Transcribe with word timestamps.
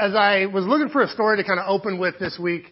as 0.00 0.14
I 0.14 0.46
was 0.46 0.64
looking 0.64 0.88
for 0.88 1.02
a 1.02 1.08
story 1.08 1.36
to 1.36 1.44
kind 1.44 1.60
of 1.60 1.66
open 1.68 1.98
with 1.98 2.18
this 2.18 2.38
week, 2.40 2.64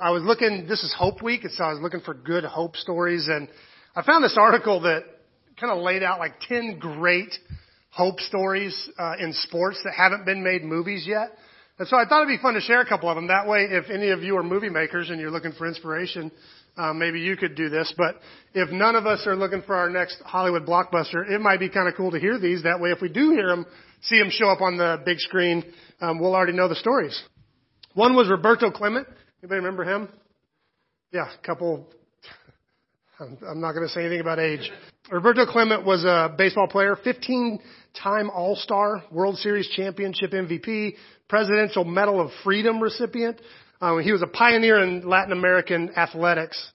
I 0.00 0.10
was 0.10 0.22
looking, 0.22 0.66
this 0.68 0.84
is 0.84 0.94
Hope 0.96 1.20
Week, 1.20 1.42
and 1.42 1.52
so 1.52 1.64
I 1.64 1.72
was 1.72 1.82
looking 1.82 2.00
for 2.00 2.14
good 2.14 2.44
hope 2.44 2.76
stories, 2.76 3.26
and 3.26 3.48
I 3.96 4.02
found 4.02 4.22
this 4.22 4.36
article 4.38 4.82
that 4.82 5.02
kind 5.60 5.72
of 5.72 5.82
laid 5.82 6.04
out 6.04 6.20
like 6.20 6.38
10 6.48 6.78
great 6.78 7.34
hope 7.90 8.20
stories 8.20 8.88
uh, 9.00 9.14
in 9.18 9.32
sports 9.32 9.80
that 9.82 9.94
haven't 9.94 10.24
been 10.24 10.44
made 10.44 10.62
movies 10.62 11.04
yet. 11.08 11.32
And 11.78 11.88
so 11.88 11.96
I 11.96 12.04
thought 12.08 12.22
it'd 12.22 12.38
be 12.38 12.40
fun 12.40 12.54
to 12.54 12.60
share 12.60 12.80
a 12.82 12.88
couple 12.88 13.08
of 13.08 13.16
them. 13.16 13.26
That 13.26 13.48
way, 13.48 13.66
if 13.68 13.90
any 13.90 14.10
of 14.10 14.22
you 14.22 14.36
are 14.36 14.44
movie 14.44 14.70
makers 14.70 15.10
and 15.10 15.20
you're 15.20 15.32
looking 15.32 15.52
for 15.52 15.66
inspiration, 15.66 16.30
uh, 16.76 16.92
maybe 16.92 17.20
you 17.20 17.36
could 17.36 17.56
do 17.56 17.68
this. 17.68 17.92
But 17.96 18.20
if 18.54 18.70
none 18.70 18.94
of 18.94 19.06
us 19.06 19.26
are 19.26 19.34
looking 19.34 19.62
for 19.62 19.74
our 19.74 19.90
next 19.90 20.22
Hollywood 20.24 20.66
blockbuster, 20.66 21.28
it 21.28 21.40
might 21.40 21.58
be 21.58 21.68
kind 21.68 21.88
of 21.88 21.94
cool 21.96 22.12
to 22.12 22.20
hear 22.20 22.38
these. 22.38 22.62
That 22.62 22.80
way, 22.80 22.90
if 22.90 23.00
we 23.02 23.08
do 23.08 23.32
hear 23.32 23.48
them, 23.48 23.66
see 24.06 24.18
them 24.18 24.30
show 24.30 24.48
up 24.48 24.60
on 24.60 24.76
the 24.76 25.00
big 25.04 25.18
screen, 25.20 25.64
um, 26.00 26.18
we'll 26.18 26.34
already 26.34 26.52
know 26.52 26.68
the 26.68 26.74
stories. 26.74 27.20
One 27.94 28.14
was 28.14 28.28
Roberto 28.28 28.70
Clemente. 28.70 29.10
Anybody 29.42 29.58
remember 29.58 29.84
him? 29.84 30.08
Yeah, 31.12 31.28
a 31.32 31.46
couple. 31.46 31.86
I'm 33.20 33.60
not 33.60 33.72
going 33.72 33.86
to 33.86 33.92
say 33.92 34.00
anything 34.00 34.20
about 34.20 34.38
age. 34.38 34.70
Roberto 35.10 35.46
Clemente 35.46 35.84
was 35.84 36.04
a 36.04 36.34
baseball 36.36 36.68
player, 36.68 36.96
15 37.02 37.60
time 38.02 38.28
All-Star, 38.30 39.04
World 39.10 39.38
Series 39.38 39.68
championship 39.68 40.32
MVP, 40.32 40.94
Presidential 41.28 41.84
Medal 41.84 42.20
of 42.20 42.30
Freedom 42.44 42.80
recipient. 42.82 43.40
Um, 43.80 44.00
he 44.00 44.12
was 44.12 44.22
a 44.22 44.26
pioneer 44.26 44.82
in 44.82 45.08
Latin 45.08 45.32
American 45.32 45.90
athletics. 45.96 46.72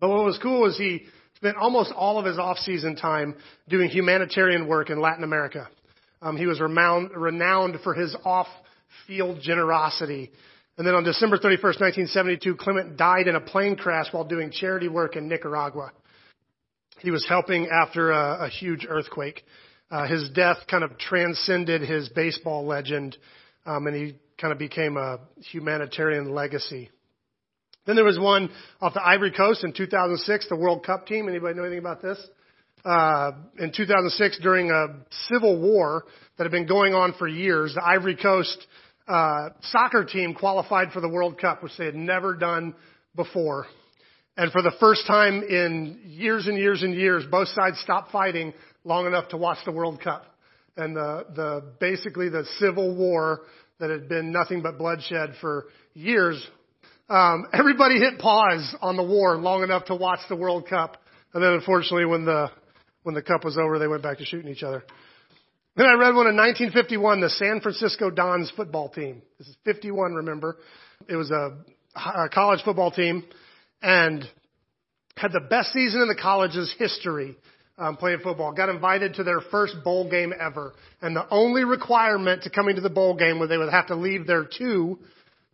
But 0.00 0.10
what 0.10 0.24
was 0.24 0.38
cool 0.42 0.66
is 0.66 0.76
he 0.76 1.06
spent 1.36 1.56
almost 1.56 1.92
all 1.92 2.18
of 2.18 2.24
his 2.24 2.38
off-season 2.38 2.96
time 2.96 3.36
doing 3.68 3.88
humanitarian 3.90 4.66
work 4.66 4.90
in 4.90 5.00
Latin 5.00 5.24
America. 5.24 5.68
Um, 6.22 6.36
he 6.36 6.46
was 6.46 6.60
renowned, 6.60 7.10
renowned 7.14 7.80
for 7.82 7.94
his 7.94 8.16
off-field 8.24 9.40
generosity. 9.40 10.30
And 10.78 10.86
then 10.86 10.94
on 10.94 11.04
December 11.04 11.38
31st, 11.38 11.80
1972, 11.80 12.56
Clemente 12.56 12.96
died 12.96 13.28
in 13.28 13.36
a 13.36 13.40
plane 13.40 13.76
crash 13.76 14.06
while 14.12 14.24
doing 14.24 14.50
charity 14.50 14.88
work 14.88 15.16
in 15.16 15.28
Nicaragua. 15.28 15.92
He 16.98 17.10
was 17.10 17.26
helping 17.28 17.68
after 17.68 18.10
a, 18.10 18.46
a 18.46 18.48
huge 18.48 18.86
earthquake. 18.88 19.42
Uh, 19.90 20.06
his 20.06 20.28
death 20.30 20.58
kind 20.68 20.82
of 20.82 20.98
transcended 20.98 21.82
his 21.82 22.08
baseball 22.08 22.66
legend, 22.66 23.16
um, 23.64 23.86
and 23.86 23.94
he 23.94 24.16
kind 24.40 24.52
of 24.52 24.58
became 24.58 24.96
a 24.96 25.20
humanitarian 25.50 26.34
legacy. 26.34 26.90
Then 27.86 27.94
there 27.94 28.04
was 28.04 28.18
one 28.18 28.50
off 28.80 28.94
the 28.94 29.06
Ivory 29.06 29.30
Coast 29.30 29.62
in 29.62 29.72
2006, 29.72 30.48
the 30.48 30.56
World 30.56 30.84
Cup 30.84 31.06
team. 31.06 31.28
Anybody 31.28 31.54
know 31.54 31.62
anything 31.62 31.78
about 31.78 32.02
this? 32.02 32.18
Uh, 32.86 33.32
in 33.58 33.72
2006, 33.72 34.38
during 34.42 34.70
a 34.70 34.86
civil 35.28 35.60
war 35.60 36.04
that 36.38 36.44
had 36.44 36.52
been 36.52 36.68
going 36.68 36.94
on 36.94 37.14
for 37.18 37.26
years, 37.26 37.74
the 37.74 37.84
Ivory 37.84 38.14
Coast 38.14 38.64
uh, 39.08 39.48
soccer 39.60 40.04
team 40.04 40.34
qualified 40.34 40.92
for 40.92 41.00
the 41.00 41.08
World 41.08 41.40
Cup, 41.40 41.64
which 41.64 41.72
they 41.78 41.86
had 41.86 41.96
never 41.96 42.36
done 42.36 42.76
before. 43.16 43.66
And 44.36 44.52
for 44.52 44.62
the 44.62 44.70
first 44.78 45.04
time 45.04 45.42
in 45.42 45.98
years 46.04 46.46
and 46.46 46.56
years 46.56 46.84
and 46.84 46.94
years, 46.94 47.24
both 47.28 47.48
sides 47.48 47.80
stopped 47.80 48.12
fighting 48.12 48.54
long 48.84 49.06
enough 49.06 49.30
to 49.30 49.36
watch 49.36 49.58
the 49.64 49.72
World 49.72 50.00
Cup. 50.00 50.24
And 50.76 50.94
the, 50.94 51.26
the, 51.34 51.64
basically 51.80 52.28
the 52.28 52.44
civil 52.60 52.94
war 52.94 53.40
that 53.80 53.90
had 53.90 54.08
been 54.08 54.30
nothing 54.30 54.62
but 54.62 54.78
bloodshed 54.78 55.32
for 55.40 55.66
years. 55.94 56.40
Um, 57.08 57.46
everybody 57.52 57.98
hit 57.98 58.20
pause 58.20 58.76
on 58.80 58.96
the 58.96 59.02
war 59.02 59.36
long 59.38 59.64
enough 59.64 59.86
to 59.86 59.96
watch 59.96 60.20
the 60.28 60.36
World 60.36 60.68
Cup, 60.68 61.02
and 61.34 61.42
then 61.42 61.52
unfortunately, 61.52 62.04
when 62.04 62.24
the 62.24 62.48
when 63.06 63.14
the 63.14 63.22
cup 63.22 63.44
was 63.44 63.56
over, 63.56 63.78
they 63.78 63.86
went 63.86 64.02
back 64.02 64.18
to 64.18 64.24
shooting 64.24 64.50
each 64.50 64.64
other. 64.64 64.82
Then 65.76 65.86
I 65.86 65.92
read 65.92 66.16
one 66.16 66.26
in 66.26 66.36
1951, 66.36 67.20
the 67.20 67.30
San 67.30 67.60
Francisco 67.60 68.10
Dons 68.10 68.52
football 68.56 68.88
team. 68.88 69.22
This 69.38 69.46
is 69.46 69.56
51, 69.64 70.14
remember? 70.14 70.56
It 71.08 71.14
was 71.14 71.30
a, 71.30 71.56
a 71.94 72.28
college 72.28 72.62
football 72.64 72.90
team, 72.90 73.22
and 73.80 74.24
had 75.16 75.30
the 75.30 75.38
best 75.38 75.72
season 75.72 76.00
in 76.00 76.08
the 76.08 76.16
college's 76.20 76.74
history 76.80 77.36
um, 77.78 77.96
playing 77.96 78.18
football. 78.24 78.52
Got 78.52 78.70
invited 78.70 79.14
to 79.14 79.22
their 79.22 79.40
first 79.52 79.76
bowl 79.84 80.10
game 80.10 80.32
ever. 80.36 80.74
And 81.00 81.14
the 81.14 81.28
only 81.30 81.62
requirement 81.62 82.42
to 82.42 82.50
coming 82.50 82.74
to 82.74 82.80
the 82.80 82.90
bowl 82.90 83.14
game 83.14 83.38
was 83.38 83.48
they 83.48 83.56
would 83.56 83.70
have 83.70 83.86
to 83.86 83.94
leave 83.94 84.26
their 84.26 84.44
two 84.44 84.98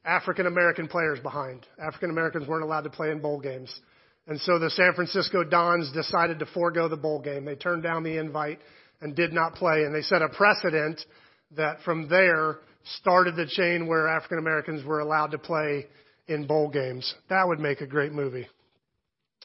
African 0.06 0.46
American 0.46 0.88
players 0.88 1.20
behind. 1.20 1.66
African 1.78 2.08
Americans 2.08 2.48
weren't 2.48 2.64
allowed 2.64 2.84
to 2.84 2.90
play 2.90 3.10
in 3.10 3.20
bowl 3.20 3.40
games. 3.40 3.78
And 4.26 4.40
so 4.40 4.58
the 4.58 4.70
San 4.70 4.94
Francisco 4.94 5.42
Dons 5.42 5.90
decided 5.92 6.38
to 6.38 6.46
forego 6.46 6.88
the 6.88 6.96
bowl 6.96 7.20
game. 7.20 7.44
They 7.44 7.56
turned 7.56 7.82
down 7.82 8.04
the 8.04 8.18
invite 8.18 8.60
and 9.00 9.16
did 9.16 9.32
not 9.32 9.54
play. 9.54 9.82
And 9.84 9.94
they 9.94 10.02
set 10.02 10.22
a 10.22 10.28
precedent 10.28 11.00
that 11.56 11.82
from 11.84 12.08
there 12.08 12.58
started 12.98 13.36
the 13.36 13.46
chain 13.46 13.86
where 13.86 14.08
African 14.08 14.38
Americans 14.38 14.84
were 14.84 15.00
allowed 15.00 15.32
to 15.32 15.38
play 15.38 15.86
in 16.28 16.46
bowl 16.46 16.68
games. 16.68 17.12
That 17.28 17.46
would 17.46 17.58
make 17.58 17.80
a 17.80 17.86
great 17.86 18.12
movie. 18.12 18.46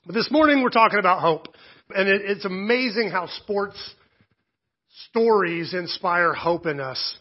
But 0.06 0.14
this 0.14 0.30
morning 0.32 0.62
we're 0.64 0.70
talking 0.70 1.00
about 1.00 1.22
hope. 1.22 1.48
And 1.90 2.08
it, 2.08 2.22
it's 2.24 2.46
amazing 2.46 3.10
how 3.10 3.28
sports 3.28 3.78
stories 5.10 5.74
inspire 5.74 6.34
hope 6.34 6.66
in 6.66 6.80
us 6.80 7.18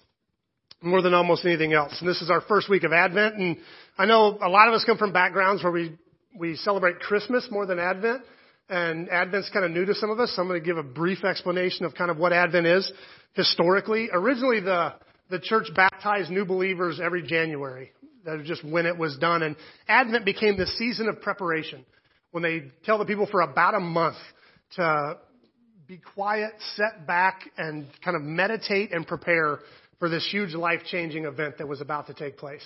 more 0.83 1.03
than 1.03 1.15
almost 1.15 1.45
anything 1.45 1.73
else. 1.73 1.97
And 2.01 2.09
this 2.09 2.21
is 2.21 2.31
our 2.31 2.43
first 2.43 2.69
week 2.69 2.85
of 2.85 2.93
Advent. 2.93 3.37
And 3.37 3.57
I 3.99 4.07
know 4.07 4.39
a 4.41 4.49
lot 4.49 4.69
of 4.69 4.75
us 4.75 4.85
come 4.85 4.99
from 4.99 5.13
backgrounds 5.13 5.63
where 5.63 5.73
we, 5.73 5.97
we 6.39 6.57
celebrate 6.57 7.01
Christmas 7.01 7.47
more 7.51 7.67
than 7.67 7.79
Advent. 7.79 8.23
And 8.69 9.09
Advent's 9.11 9.49
kind 9.51 9.65
of 9.65 9.71
new 9.71 9.85
to 9.85 9.95
some 9.95 10.11
of 10.11 10.19
us. 10.19 10.33
So 10.35 10.43
I'm 10.43 10.49
going 10.49 10.61
to 10.61 10.67
give 10.67 10.77
a 10.77 10.83
brief 10.83 11.25
explanation 11.25 11.87
of 11.87 11.95
kind 11.95 12.11
of 12.11 12.17
what 12.17 12.33
Advent 12.33 12.67
is 12.67 12.91
historically. 13.35 14.09
Originally, 14.13 14.61
the, 14.61 14.95
the 15.31 15.39
church 15.39 15.69
baptized 15.75 16.31
new 16.31 16.45
believers 16.45 17.01
every 17.03 17.23
January. 17.23 17.93
That 18.25 18.39
was 18.39 18.47
just 18.47 18.65
when 18.65 18.87
it 18.87 18.99
was 18.99 19.17
done. 19.19 19.43
And 19.43 19.57
Advent 19.87 20.25
became 20.25 20.57
the 20.57 20.67
season 20.67 21.09
of 21.09 21.21
preparation 21.21 21.85
when 22.33 22.43
they 22.43 22.73
tell 22.85 22.99
the 22.99 23.05
people 23.05 23.29
for 23.31 23.41
about 23.41 23.75
a 23.75 23.81
month 23.81 24.17
to 24.75 25.19
be 25.87 25.99
quiet, 25.99 26.51
set 26.75 27.07
back, 27.07 27.49
and 27.57 27.87
kind 28.05 28.17
of 28.17 28.23
meditate 28.23 28.93
and 28.93 29.07
prepare 29.07 29.61
for 30.01 30.09
this 30.09 30.27
huge 30.31 30.55
life 30.55 30.81
changing 30.91 31.25
event 31.25 31.59
that 31.59 31.69
was 31.69 31.81
about 31.81 32.09
to 32.09 32.15
take 32.15 32.37
place. 32.37 32.65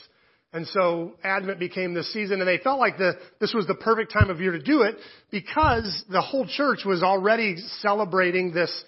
And 0.52 0.66
so 0.66 1.12
Advent 1.22 1.60
became 1.60 1.94
this 1.94 2.12
season, 2.12 2.40
and 2.40 2.48
they 2.48 2.58
felt 2.58 2.80
like 2.80 2.98
the, 2.98 3.12
this 3.40 3.54
was 3.54 3.66
the 3.66 3.74
perfect 3.74 4.12
time 4.12 4.30
of 4.30 4.40
year 4.40 4.52
to 4.52 4.62
do 4.62 4.82
it 4.82 4.96
because 5.30 6.04
the 6.10 6.20
whole 6.20 6.46
church 6.46 6.80
was 6.84 7.04
already 7.04 7.56
celebrating 7.80 8.52
this, 8.52 8.84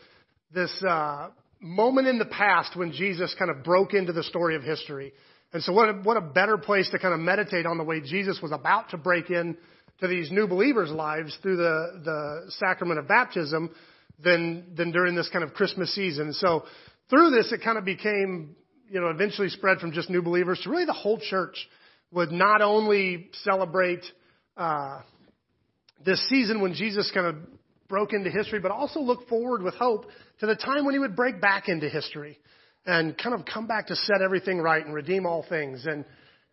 this 0.53 0.83
uh, 0.83 1.29
moment 1.61 2.09
in 2.09 2.19
the 2.19 2.25
past 2.25 2.77
when 2.77 2.91
Jesus 2.91 3.35
kind 3.39 3.51
of 3.51 3.63
broke 3.63 3.95
into 3.95 4.13
the 4.13 4.25
story 4.25 4.57
of 4.57 4.63
history. 4.63 5.13
And 5.53 5.63
so 5.63 5.73
what 5.73 5.89
a, 5.89 5.93
what 5.93 6.17
a 6.17 6.21
better 6.21 6.59
place 6.59 6.91
to 6.91 6.99
kind 6.99 7.15
of 7.15 7.21
meditate 7.21 7.65
on 7.65 7.79
the 7.79 7.85
way 7.85 8.01
Jesus 8.01 8.41
was 8.43 8.51
about 8.51 8.91
to 8.91 8.97
break 8.97 9.31
in 9.31 9.57
to 10.01 10.09
these 10.09 10.33
new 10.33 10.49
believers' 10.49 10.91
lives 10.91 11.39
through 11.43 11.59
the, 11.59 12.01
the 12.05 12.51
sacrament 12.59 12.99
of 12.99 13.07
baptism 13.07 13.71
than, 14.23 14.73
than 14.75 14.91
during 14.91 15.15
this 15.15 15.29
kind 15.29 15.45
of 15.45 15.55
Christmas 15.55 15.95
season. 15.95 16.33
So 16.33 16.65
through 17.09 17.31
this, 17.31 17.53
it 17.53 17.63
kind 17.63 17.79
of 17.79 17.85
became, 17.85 18.57
you 18.93 19.01
know, 19.01 19.09
eventually 19.09 19.49
spread 19.49 19.79
from 19.79 19.93
just 19.93 20.11
new 20.11 20.21
believers 20.21 20.61
to 20.63 20.71
really 20.71 20.85
the 20.85 20.93
whole 20.93 21.19
church 21.19 21.57
would 22.11 22.31
not 22.31 22.61
only 22.61 23.31
celebrate 23.43 24.05
uh, 24.59 25.01
this 26.05 26.23
season 26.29 26.61
when 26.61 26.75
Jesus 26.75 27.11
kind 27.15 27.27
of 27.27 27.37
broke 27.89 28.13
into 28.13 28.31
history, 28.31 28.61
but 28.61 28.71
also 28.71 29.01
look 29.01 29.27
forward 29.29 29.63
with 29.63 29.75
hope 29.75 30.05
to 30.41 30.47
the 30.47 30.55
time 30.55 30.85
when 30.85 30.93
he 30.93 30.99
would 30.99 31.17
break 31.17 31.41
back 31.41 31.71
into 31.71 31.89
history 31.89 32.39
and 32.85 33.17
kind 33.17 33.35
of 33.35 33.47
come 33.47 33.67
back 33.67 33.87
to 33.87 33.97
set 33.97 34.21
everything 34.23 34.59
right 34.59 34.85
and 34.85 34.95
redeem 34.95 35.25
all 35.25 35.45
things. 35.49 35.87
And 35.87 36.05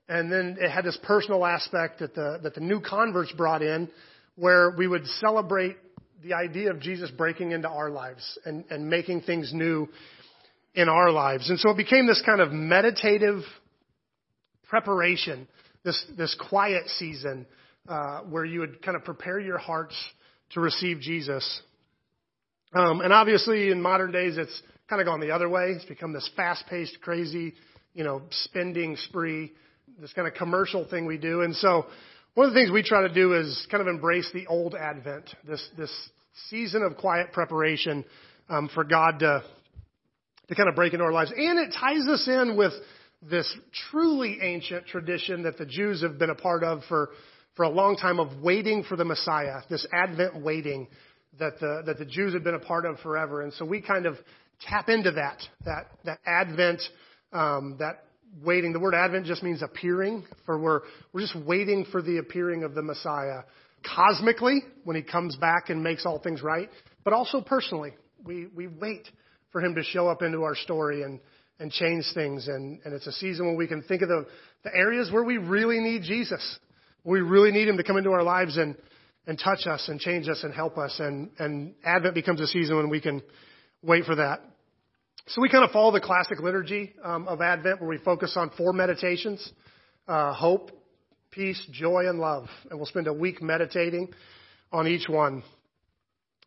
and 0.08 0.32
then 0.32 0.58
it 0.62 0.72
had 0.72 0.86
this 0.86 0.98
personal 1.04 1.46
aspect 1.46 2.00
that 2.00 2.16
the, 2.16 2.40
that 2.42 2.56
the 2.56 2.62
new 2.62 2.80
converts 2.80 3.34
brought 3.34 3.62
in 3.62 3.90
where 4.36 4.72
we 4.72 4.88
would 4.88 5.06
celebrate 5.20 5.76
the 6.24 6.34
idea 6.34 6.72
of 6.72 6.80
Jesus 6.80 7.12
breaking 7.12 7.52
into 7.52 7.68
our 7.68 7.90
lives 7.90 8.40
and, 8.46 8.64
and 8.70 8.90
making 8.90 9.22
things 9.22 9.52
new 9.54 9.90
in 10.74 10.90
our 10.90 11.12
lives. 11.12 11.50
And 11.50 11.59
so 11.59 11.69
it 11.72 11.78
became 11.78 12.07
this 12.07 12.22
kind 12.25 12.41
of 12.41 12.52
meditative 12.52 13.41
preparation, 14.67 15.47
this, 15.84 16.03
this 16.17 16.35
quiet 16.49 16.88
season 16.97 17.46
uh, 17.88 18.22
where 18.22 18.46
you 18.46 18.59
would 18.59 18.82
kind 18.82 18.96
of 18.96 19.03
prepare 19.03 19.40
your 19.40 19.58
hearts 19.58 19.96
to 20.52 20.59
receive 20.59 20.99
Jesus. 20.99 21.61
Um, 22.73 23.02
and 23.02 23.11
obviously, 23.11 23.72
in 23.72 23.82
modern 23.82 24.11
days, 24.11 24.38
it's 24.38 24.61
kind 24.90 25.02
of 25.02 25.05
gone 25.05 25.20
the 25.20 25.32
other 25.32 25.49
way. 25.49 25.72
It's 25.76 25.85
become 25.85 26.14
this 26.14 26.29
fast-paced, 26.35 27.02
crazy, 27.02 27.53
you 27.94 28.03
know, 28.03 28.22
spending 28.29 28.96
spree 28.96 29.52
this 29.99 30.14
kind 30.14 30.28
of 30.28 30.34
commercial 30.34 30.88
thing 30.88 31.05
we 31.05 31.17
do. 31.17 31.41
And 31.41 31.55
so 31.55 31.85
one 32.35 32.47
of 32.47 32.53
the 32.53 32.59
things 32.59 32.72
we 32.72 32.84
try 32.84 33.02
to 33.02 33.14
do 33.14 33.34
is 33.34 33.67
kind 33.72 33.82
of 33.82 33.88
embrace 33.88 34.29
the 34.34 34.47
old 34.47 34.76
Advent, 34.76 35.29
this, 35.47 35.67
this 35.78 35.91
season 36.49 36.84
of 36.84 36.96
quiet 36.97 37.34
preparation 37.34 38.05
um, 38.49 38.70
for 38.73 38.84
God 38.84 39.20
to, 39.20 39.44
to 40.49 40.55
kind 40.55 40.67
of 40.67 40.75
break 40.75 40.93
into 40.93 41.05
our 41.05 41.13
lives. 41.13 41.31
And 41.31 41.59
it 41.59 41.73
ties 41.79 42.07
us 42.07 42.28
in 42.28 42.57
with 42.57 42.73
this 43.22 43.51
truly 43.91 44.40
ancient 44.41 44.87
tradition 44.87 45.43
that 45.43 45.57
the 45.57 45.66
Jews 45.66 46.01
have 46.01 46.17
been 46.17 46.29
a 46.29 46.35
part 46.35 46.63
of 46.63 46.81
for, 46.90 47.09
for 47.55 47.63
a 47.63 47.69
long 47.69 47.96
time 47.96 48.19
of 48.19 48.41
waiting 48.41 48.84
for 48.84 48.96
the 48.96 49.05
Messiah, 49.05 49.61
this 49.69 49.85
Advent 49.93 50.41
waiting 50.41 50.87
that 51.37 51.59
the, 51.59 51.84
that 51.85 51.99
the 51.99 52.05
Jews 52.05 52.34
have 52.34 52.43
been 52.43 52.55
a 52.55 52.59
part 52.59 52.85
of 52.85 52.99
forever. 52.99 53.41
And 53.41 53.53
so 53.53 53.66
we 53.66 53.81
kind 53.81 54.05
of 54.05 54.17
tap 54.61 54.90
into 54.90 55.11
that, 55.11 55.41
that, 55.66 55.87
that 56.05 56.19
Advent, 56.25 56.81
um, 57.31 57.75
that 57.79 58.05
waiting. 58.43 58.73
The 58.73 58.79
word 58.79 58.96
Advent 58.96 59.25
just 59.25 59.43
means 59.43 59.61
appearing, 59.61 60.25
for 60.46 60.57
we're, 60.57 60.81
we're 61.13 61.22
just 61.22 61.37
waiting 61.46 61.85
for 61.91 62.01
the 62.01 62.17
appearing 62.17 62.63
of 62.63 62.73
the 62.73 62.81
Messiah. 62.81 63.41
Cosmically, 63.96 64.61
when 64.84 64.96
he 64.96 65.03
comes 65.03 65.35
back 65.35 65.69
and 65.69 65.84
makes 65.84 66.05
all 66.05 66.19
things 66.19 66.41
right, 66.41 66.69
but 67.03 67.13
also 67.13 67.41
personally. 67.41 67.93
We, 68.23 68.47
we 68.47 68.67
wait 68.67 69.07
for 69.51 69.61
him 69.61 69.75
to 69.75 69.84
show 69.84 70.07
up 70.07 70.22
into 70.22 70.43
our 70.43 70.55
story 70.55 71.03
and, 71.03 71.19
and 71.59 71.72
change 71.72 72.05
things. 72.13 72.47
And, 72.47 72.79
and 72.85 72.93
it's 72.93 73.07
a 73.07 73.11
season 73.11 73.47
when 73.47 73.57
we 73.57 73.67
can 73.67 73.81
think 73.84 74.01
of 74.01 74.09
the, 74.09 74.25
the 74.63 74.75
areas 74.75 75.11
where 75.11 75.23
we 75.23 75.37
really 75.37 75.79
need 75.79 76.03
Jesus. 76.03 76.59
We 77.03 77.22
really 77.22 77.51
need 77.51 77.67
him 77.67 77.78
to 77.78 77.84
come 77.84 77.97
into 77.97 78.11
our 78.11 78.23
lives 78.23 78.57
and, 78.57 78.75
and 79.28 79.40
touch 79.40 79.67
us 79.67 79.87
and 79.87 79.99
change 79.99 80.28
us 80.28 80.43
and 80.43 80.53
help 80.53 80.78
us. 80.78 80.96
And, 80.99 81.29
and 81.40 81.73
Advent 81.84 82.16
becomes 82.16 82.41
a 82.41 82.47
season 82.47 82.78
when 82.78 82.90
we 82.90 83.01
can 83.01 83.22
wait 83.81 84.05
for 84.05 84.16
that. 84.16 84.41
So 85.28 85.41
we 85.41 85.49
kind 85.49 85.63
of 85.63 85.72
follow 85.72 85.91
the 85.91 86.01
classic 86.01 86.40
liturgy 86.40 86.93
um, 87.03 87.28
of 87.28 87.40
Advent 87.41 87.79
where 87.79 87.90
we 87.90 87.99
focus 87.99 88.34
on 88.35 88.51
four 88.57 88.73
meditations 88.73 89.51
uh, 90.07 90.34
hope, 90.34 90.72
peace, 91.29 91.63
joy, 91.72 92.09
and 92.09 92.19
love. 92.19 92.47
And 92.69 92.79
we'll 92.79 92.87
spend 92.87 93.07
a 93.07 93.13
week 93.13 93.41
meditating 93.41 94.11
on 94.72 94.87
each 94.87 95.07
one. 95.07 95.43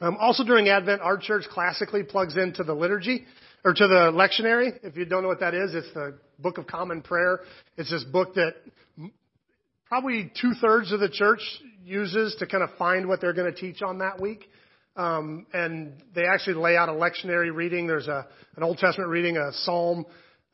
Um, 0.03 0.17
also 0.19 0.43
during 0.43 0.69
Advent, 0.69 1.01
our 1.01 1.17
church 1.17 1.45
classically 1.49 2.03
plugs 2.03 2.37
into 2.37 2.65
the 2.65 2.75
liturgy 2.75 3.25
or 3.65 3.73
to 3.73 3.87
the 3.87 4.11
lectionary. 4.11 4.73
If 4.83 4.97
you 4.97 5.05
don't 5.05 5.23
know 5.23 5.29
what 5.29 5.39
that 5.39 5.55
is, 5.55 5.73
it's 5.77 5.95
the 5.95 6.19
Book 6.41 6.59
of 6.59 6.67
Common 6.67 7.03
Prayer. 7.03 7.39
It's 7.77 7.89
this 7.89 8.03
book 8.03 8.35
that 8.35 8.55
probably 9.87 10.33
two 10.41 10.55
thirds 10.61 10.91
of 10.91 10.99
the 10.99 11.09
church 11.09 11.41
uses 11.85 12.35
to 12.41 12.49
kind 12.49 12.65
of 12.65 12.71
find 12.81 13.07
what 13.07 13.21
they're 13.21 13.33
going 13.33 13.55
to 13.55 13.57
teach 13.57 13.81
on 13.81 13.99
that 13.99 14.21
week. 14.21 14.49
Um, 14.97 15.47
and 15.53 15.93
they 16.17 16.25
actually 16.27 16.55
lay 16.55 16.77
out 16.77 16.89
a 16.89 16.93
lectionary 16.93 17.55
reading. 17.55 17.87
There's 17.87 18.09
a, 18.09 18.27
an 18.57 18.65
Old 18.65 18.79
Testament 18.79 19.09
reading, 19.09 19.37
a 19.37 19.53
psalm, 19.53 20.05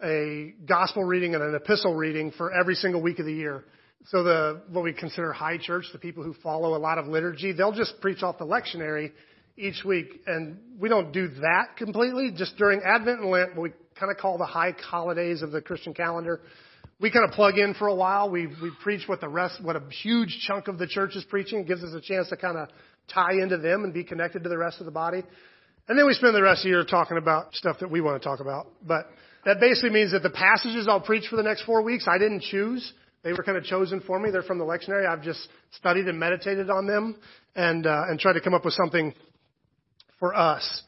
a 0.04 0.52
gospel 0.68 1.04
reading, 1.04 1.34
and 1.34 1.42
an 1.42 1.54
epistle 1.54 1.94
reading 1.94 2.32
for 2.32 2.52
every 2.52 2.74
single 2.74 3.00
week 3.00 3.18
of 3.18 3.24
the 3.24 3.32
year. 3.32 3.64
So 4.08 4.22
the 4.22 4.60
what 4.68 4.84
we 4.84 4.92
consider 4.92 5.32
high 5.32 5.56
church, 5.56 5.86
the 5.90 5.98
people 5.98 6.22
who 6.22 6.34
follow 6.42 6.76
a 6.76 6.78
lot 6.78 6.98
of 6.98 7.06
liturgy, 7.06 7.52
they'll 7.52 7.72
just 7.72 7.98
preach 8.02 8.22
off 8.22 8.36
the 8.36 8.44
lectionary 8.44 9.12
each 9.58 9.84
week. 9.84 10.22
And 10.26 10.58
we 10.78 10.88
don't 10.88 11.12
do 11.12 11.28
that 11.28 11.76
completely. 11.76 12.31
Just 12.34 12.56
during 12.56 12.81
Advent 12.82 13.20
and 13.20 13.31
Lent, 13.31 13.56
we 13.58 13.70
kind 13.99 14.10
of 14.12 14.19
call 14.19 14.38
the 14.38 14.46
high 14.46 14.75
holidays 14.81 15.43
of 15.43 15.50
the 15.50 15.60
Christian 15.60 15.93
calendar, 15.93 16.40
we 17.00 17.10
kind 17.10 17.25
of 17.25 17.32
plug 17.32 17.58
in 17.58 17.75
for 17.75 17.88
a 17.88 17.94
while. 17.94 18.31
We 18.31 18.46
we 18.46 18.72
preach 18.82 19.06
what 19.06 19.20
the 19.20 19.28
rest, 19.28 19.62
what 19.62 19.76
a 19.76 19.82
huge 20.02 20.38
chunk 20.46 20.69
of 20.69 20.78
the 20.78 20.87
church 20.87 21.14
is 21.14 21.25
preaching. 21.25 21.60
It 21.60 21.69
gives 21.69 21.84
us 21.84 21.94
a 21.94 22.00
chance 22.00 22.28
to 22.31 22.37
kind 22.37 22.58
of 22.58 22.69
tie 23.12 23.34
into 23.40 23.56
them 23.56 23.84
and 23.84 23.94
be 23.94 24.05
connected 24.05 24.43
to 24.43 24.49
the 24.49 24.58
rest 24.58 24.81
of 24.81 24.87
the 24.87 24.93
body. 24.93 25.22
And 25.88 25.99
then 25.99 26.06
we 26.06 26.12
spend 26.14 26.34
the 26.34 26.43
rest 26.43 26.60
of 26.60 26.64
the 26.64 26.69
year 26.70 26.84
talking 26.84 27.16
about 27.16 27.55
stuff 27.55 27.78
that 27.81 27.90
we 27.90 28.00
want 28.00 28.20
to 28.20 28.28
talk 28.28 28.40
about. 28.40 28.66
But 28.87 29.06
that 29.44 29.58
basically 29.60 29.90
means 29.90 30.12
that 30.12 30.22
the 30.22 30.31
passages 30.31 30.87
I'll 30.88 31.00
preach 31.00 31.28
for 31.31 31.37
the 31.37 31.43
next 31.43 31.62
four 31.62 31.82
weeks, 31.82 32.06
I 32.06 32.19
didn't 32.19 32.43
choose. 32.43 32.93
They 33.22 33.32
were 33.32 33.43
kind 33.43 33.56
of 33.56 33.64
chosen 33.64 34.00
for 34.00 34.19
me. 34.19 34.31
They're 34.31 34.43
from 34.43 34.58
the 34.58 34.64
lectionary. 34.64 35.08
I've 35.08 35.22
just 35.22 35.49
studied 35.72 36.06
and 36.06 36.19
meditated 36.19 36.69
on 36.69 36.87
them 36.87 37.16
and, 37.56 37.87
uh, 37.87 38.05
and 38.08 38.19
tried 38.20 38.34
to 38.34 38.40
come 38.40 38.55
up 38.55 38.64
with 38.64 38.75
something 38.75 39.14
for 40.19 40.35
us. 40.35 40.82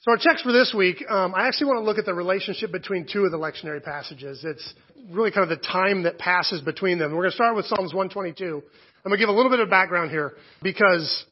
So 0.00 0.10
our 0.10 0.18
text 0.18 0.44
for 0.44 0.52
this 0.52 0.74
week, 0.76 1.02
um, 1.08 1.34
I 1.34 1.48
actually 1.48 1.68
want 1.68 1.78
to 1.78 1.84
look 1.84 1.98
at 1.98 2.04
the 2.04 2.14
relationship 2.14 2.70
between 2.72 3.06
two 3.10 3.24
of 3.24 3.30
the 3.30 3.38
lectionary 3.38 3.82
passages. 3.82 4.44
It's 4.44 4.74
really 5.10 5.30
kind 5.30 5.50
of 5.50 5.58
the 5.58 5.64
time 5.64 6.02
that 6.02 6.18
passes 6.18 6.60
between 6.60 6.98
them. 6.98 7.12
We're 7.12 7.22
going 7.22 7.30
to 7.30 7.36
start 7.36 7.56
with 7.56 7.66
Psalms 7.66 7.94
122. 7.94 8.44
I'm 8.44 9.10
going 9.10 9.18
to 9.18 9.22
give 9.22 9.28
a 9.28 9.32
little 9.32 9.50
bit 9.50 9.60
of 9.60 9.70
background 9.70 10.10
here 10.10 10.32
because 10.62 11.24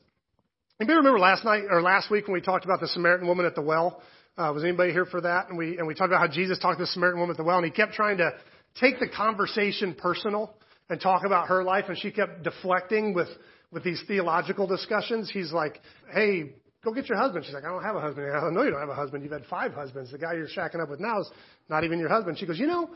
Anybody 0.82 0.96
remember 0.96 1.20
last 1.20 1.44
night 1.44 1.62
or 1.70 1.80
last 1.80 2.10
week 2.10 2.26
when 2.26 2.34
we 2.34 2.40
talked 2.40 2.64
about 2.64 2.80
the 2.80 2.88
Samaritan 2.88 3.28
woman 3.28 3.46
at 3.46 3.54
the 3.54 3.62
well? 3.62 4.02
Uh, 4.36 4.50
was 4.52 4.64
anybody 4.64 4.90
here 4.90 5.04
for 5.04 5.20
that? 5.20 5.48
And 5.48 5.56
we 5.56 5.78
and 5.78 5.86
we 5.86 5.94
talked 5.94 6.10
about 6.10 6.18
how 6.18 6.26
Jesus 6.26 6.58
talked 6.58 6.78
to 6.78 6.82
the 6.82 6.88
Samaritan 6.88 7.20
woman 7.20 7.34
at 7.34 7.36
the 7.36 7.44
well, 7.44 7.58
and 7.58 7.64
he 7.64 7.70
kept 7.70 7.92
trying 7.92 8.16
to 8.16 8.32
take 8.80 8.98
the 8.98 9.06
conversation 9.06 9.94
personal 9.94 10.52
and 10.90 11.00
talk 11.00 11.24
about 11.24 11.46
her 11.46 11.62
life, 11.62 11.84
and 11.86 11.96
she 11.96 12.10
kept 12.10 12.42
deflecting 12.42 13.14
with 13.14 13.28
with 13.70 13.84
these 13.84 14.02
theological 14.08 14.66
discussions. 14.66 15.30
He's 15.30 15.52
like, 15.52 15.80
"Hey, 16.12 16.54
go 16.84 16.92
get 16.92 17.08
your 17.08 17.18
husband." 17.18 17.44
She's 17.44 17.54
like, 17.54 17.64
"I 17.64 17.68
don't 17.68 17.82
have 17.82 17.96
a 17.96 18.00
husband." 18.00 18.26
I 18.30 18.50
know 18.50 18.62
you 18.62 18.70
don't 18.70 18.80
have 18.80 18.88
a 18.88 18.94
husband. 18.94 19.22
You've 19.22 19.32
had 19.32 19.46
five 19.46 19.72
husbands. 19.72 20.10
The 20.10 20.18
guy 20.18 20.34
you're 20.34 20.48
shacking 20.48 20.80
up 20.80 20.90
with 20.90 21.00
now 21.00 21.20
is 21.20 21.30
not 21.68 21.84
even 21.84 21.98
your 21.98 22.08
husband. 22.08 22.38
She 22.38 22.46
goes, 22.46 22.58
"You 22.58 22.66
know." 22.66 22.90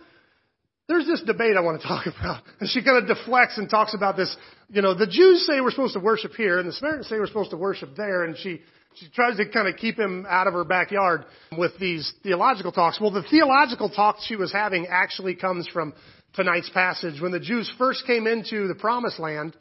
there's 0.88 1.06
this 1.06 1.22
debate 1.22 1.56
I 1.56 1.60
want 1.60 1.80
to 1.80 1.86
talk 1.86 2.06
about. 2.20 2.42
And 2.60 2.68
she 2.68 2.82
kind 2.82 2.98
of 2.98 3.08
deflects 3.08 3.58
and 3.58 3.68
talks 3.68 3.94
about 3.94 4.16
this, 4.16 4.34
you 4.68 4.82
know, 4.82 4.94
the 4.94 5.06
Jews 5.06 5.46
say 5.46 5.60
we're 5.60 5.70
supposed 5.70 5.94
to 5.94 6.00
worship 6.00 6.32
here 6.32 6.58
and 6.58 6.68
the 6.68 6.72
Samaritans 6.72 7.08
say 7.08 7.18
we're 7.18 7.26
supposed 7.26 7.50
to 7.50 7.56
worship 7.56 7.96
there. 7.96 8.24
And 8.24 8.36
she, 8.36 8.60
she 8.94 9.08
tries 9.10 9.36
to 9.36 9.48
kind 9.48 9.68
of 9.68 9.76
keep 9.76 9.98
him 9.98 10.26
out 10.28 10.46
of 10.46 10.54
her 10.54 10.64
backyard 10.64 11.24
with 11.56 11.72
these 11.78 12.12
theological 12.22 12.72
talks. 12.72 13.00
Well, 13.00 13.10
the 13.10 13.24
theological 13.24 13.90
talk 13.90 14.16
she 14.20 14.36
was 14.36 14.52
having 14.52 14.86
actually 14.88 15.34
comes 15.34 15.68
from 15.68 15.92
tonight's 16.34 16.70
passage. 16.70 17.20
When 17.20 17.32
the 17.32 17.40
Jews 17.40 17.70
first 17.78 18.06
came 18.06 18.26
into 18.26 18.68
the 18.68 18.74
promised 18.74 19.18
land, 19.18 19.56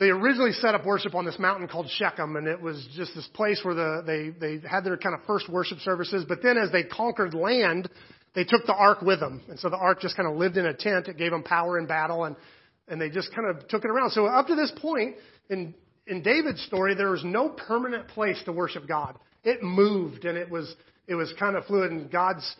they 0.00 0.08
originally 0.08 0.52
set 0.52 0.74
up 0.74 0.86
worship 0.86 1.14
on 1.14 1.26
this 1.26 1.38
mountain 1.38 1.68
called 1.68 1.88
Shechem, 1.90 2.36
and 2.36 2.48
it 2.48 2.60
was 2.60 2.88
just 2.96 3.14
this 3.14 3.28
place 3.34 3.60
where 3.62 3.74
the, 3.74 4.02
they, 4.04 4.30
they 4.30 4.66
had 4.66 4.82
their 4.82 4.96
kind 4.96 5.14
of 5.14 5.24
first 5.26 5.48
worship 5.48 5.78
services. 5.80 6.24
But 6.26 6.42
then 6.42 6.56
as 6.56 6.72
they 6.72 6.84
conquered 6.84 7.34
land, 7.34 7.88
they 8.34 8.44
took 8.44 8.64
the 8.66 8.74
ark 8.74 9.02
with 9.02 9.20
them. 9.20 9.42
And 9.48 9.58
so 9.58 9.68
the 9.68 9.76
ark 9.76 10.00
just 10.00 10.16
kind 10.16 10.26
of 10.26 10.36
lived 10.36 10.56
in 10.56 10.64
a 10.64 10.72
tent. 10.72 11.08
It 11.08 11.18
gave 11.18 11.30
them 11.30 11.42
power 11.42 11.78
in 11.78 11.86
battle 11.86 12.24
and, 12.24 12.34
and 12.88 12.98
they 12.98 13.10
just 13.10 13.34
kind 13.34 13.48
of 13.48 13.68
took 13.68 13.84
it 13.84 13.90
around. 13.90 14.10
So 14.12 14.24
up 14.24 14.46
to 14.46 14.54
this 14.54 14.72
point 14.80 15.16
in, 15.50 15.74
in 16.06 16.22
David's 16.22 16.62
story, 16.62 16.94
there 16.94 17.10
was 17.10 17.22
no 17.22 17.50
permanent 17.50 18.08
place 18.08 18.40
to 18.46 18.52
worship 18.52 18.88
God. 18.88 19.18
It 19.44 19.62
moved 19.62 20.24
and 20.24 20.38
it 20.38 20.48
was, 20.48 20.74
it 21.08 21.14
was 21.14 21.32
kind 21.38 21.56
of 21.56 21.66
fluid 21.66 21.90
and 21.92 22.10
God's 22.10 22.56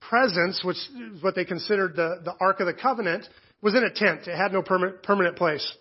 presence, 0.00 0.60
which 0.62 0.76
is 0.76 1.22
what 1.22 1.34
they 1.34 1.46
considered 1.46 1.96
the, 1.96 2.20
the 2.24 2.34
Ark 2.40 2.60
of 2.60 2.66
the 2.66 2.74
Covenant, 2.74 3.26
was 3.62 3.74
in 3.74 3.84
a 3.84 3.90
tent. 3.90 4.26
It 4.26 4.36
had 4.36 4.52
no 4.52 4.60
permanent, 4.60 5.02
permanent 5.02 5.36
place. 5.36 5.74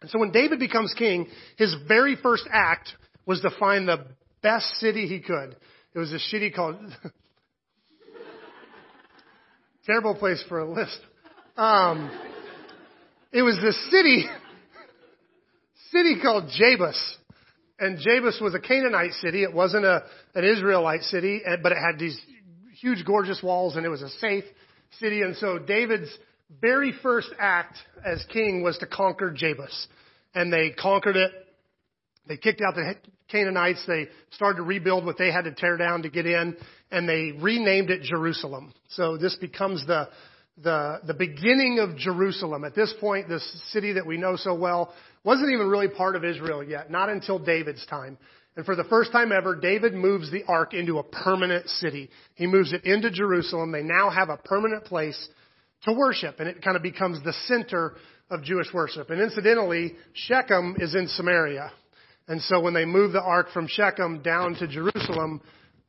And 0.00 0.10
so 0.10 0.18
when 0.18 0.30
David 0.30 0.58
becomes 0.58 0.94
king, 0.96 1.28
his 1.56 1.74
very 1.86 2.16
first 2.16 2.46
act 2.50 2.90
was 3.26 3.40
to 3.40 3.50
find 3.58 3.88
the 3.88 4.06
best 4.42 4.66
city 4.76 5.06
he 5.06 5.20
could. 5.20 5.56
It 5.94 5.98
was 5.98 6.12
a 6.12 6.18
city 6.18 6.50
called, 6.50 6.76
Terrible 9.84 10.14
place 10.14 10.44
for 10.48 10.58
a 10.60 10.70
list. 10.70 10.98
Um, 11.56 12.10
it 13.32 13.40
was 13.40 13.56
this 13.62 13.90
city, 13.90 14.26
city 15.90 16.20
called 16.20 16.50
Jebus. 16.60 17.14
And 17.80 17.98
Jebus 17.98 18.40
was 18.40 18.54
a 18.54 18.60
Canaanite 18.60 19.12
city. 19.22 19.42
It 19.42 19.54
wasn't 19.54 19.86
a, 19.86 20.04
an 20.34 20.44
Israelite 20.44 21.02
city, 21.02 21.40
but 21.62 21.72
it 21.72 21.78
had 21.78 21.98
these 21.98 22.20
huge, 22.80 23.04
gorgeous 23.06 23.42
walls 23.42 23.76
and 23.76 23.86
it 23.86 23.88
was 23.88 24.02
a 24.02 24.10
safe 24.10 24.44
city. 24.98 25.22
And 25.22 25.36
so 25.36 25.58
David's 25.58 26.10
very 26.60 26.92
first 27.02 27.30
act 27.38 27.76
as 28.04 28.24
king 28.32 28.62
was 28.62 28.78
to 28.78 28.86
conquer 28.86 29.30
Jebus. 29.30 29.86
And 30.34 30.52
they 30.52 30.70
conquered 30.70 31.16
it. 31.16 31.32
They 32.26 32.36
kicked 32.36 32.60
out 32.60 32.74
the 32.74 32.94
Canaanites. 33.30 33.84
They 33.86 34.08
started 34.32 34.58
to 34.58 34.62
rebuild 34.62 35.04
what 35.04 35.18
they 35.18 35.30
had 35.30 35.44
to 35.44 35.52
tear 35.52 35.76
down 35.76 36.02
to 36.02 36.10
get 36.10 36.26
in 36.26 36.56
and 36.90 37.08
they 37.08 37.32
renamed 37.40 37.90
it 37.90 38.02
Jerusalem. 38.02 38.72
So 38.90 39.16
this 39.18 39.36
becomes 39.36 39.86
the, 39.86 40.08
the, 40.62 41.00
the 41.06 41.14
beginning 41.14 41.78
of 41.80 41.96
Jerusalem. 41.96 42.64
At 42.64 42.74
this 42.74 42.92
point, 43.00 43.28
this 43.28 43.44
city 43.72 43.92
that 43.94 44.06
we 44.06 44.16
know 44.16 44.36
so 44.36 44.54
well 44.54 44.94
wasn't 45.24 45.50
even 45.52 45.68
really 45.68 45.88
part 45.88 46.16
of 46.16 46.24
Israel 46.24 46.62
yet, 46.62 46.90
not 46.90 47.08
until 47.08 47.38
David's 47.38 47.84
time. 47.86 48.16
And 48.56 48.64
for 48.64 48.74
the 48.74 48.84
first 48.84 49.12
time 49.12 49.30
ever, 49.30 49.54
David 49.54 49.94
moves 49.94 50.30
the 50.30 50.44
ark 50.48 50.74
into 50.74 50.98
a 50.98 51.02
permanent 51.02 51.68
city. 51.68 52.10
He 52.34 52.46
moves 52.46 52.72
it 52.72 52.84
into 52.84 53.10
Jerusalem. 53.10 53.70
They 53.70 53.82
now 53.82 54.10
have 54.10 54.30
a 54.30 54.36
permanent 54.36 54.84
place 54.84 55.28
to 55.84 55.92
worship, 55.92 56.40
and 56.40 56.48
it 56.48 56.62
kind 56.62 56.76
of 56.76 56.82
becomes 56.82 57.22
the 57.24 57.32
center 57.46 57.94
of 58.30 58.42
Jewish 58.42 58.68
worship. 58.74 59.10
And 59.10 59.20
incidentally, 59.20 59.94
Shechem 60.12 60.76
is 60.78 60.94
in 60.94 61.08
Samaria. 61.08 61.72
And 62.26 62.42
so 62.42 62.60
when 62.60 62.74
they 62.74 62.84
move 62.84 63.12
the 63.12 63.22
ark 63.22 63.48
from 63.52 63.66
Shechem 63.68 64.22
down 64.22 64.54
to 64.56 64.68
Jerusalem, 64.68 65.40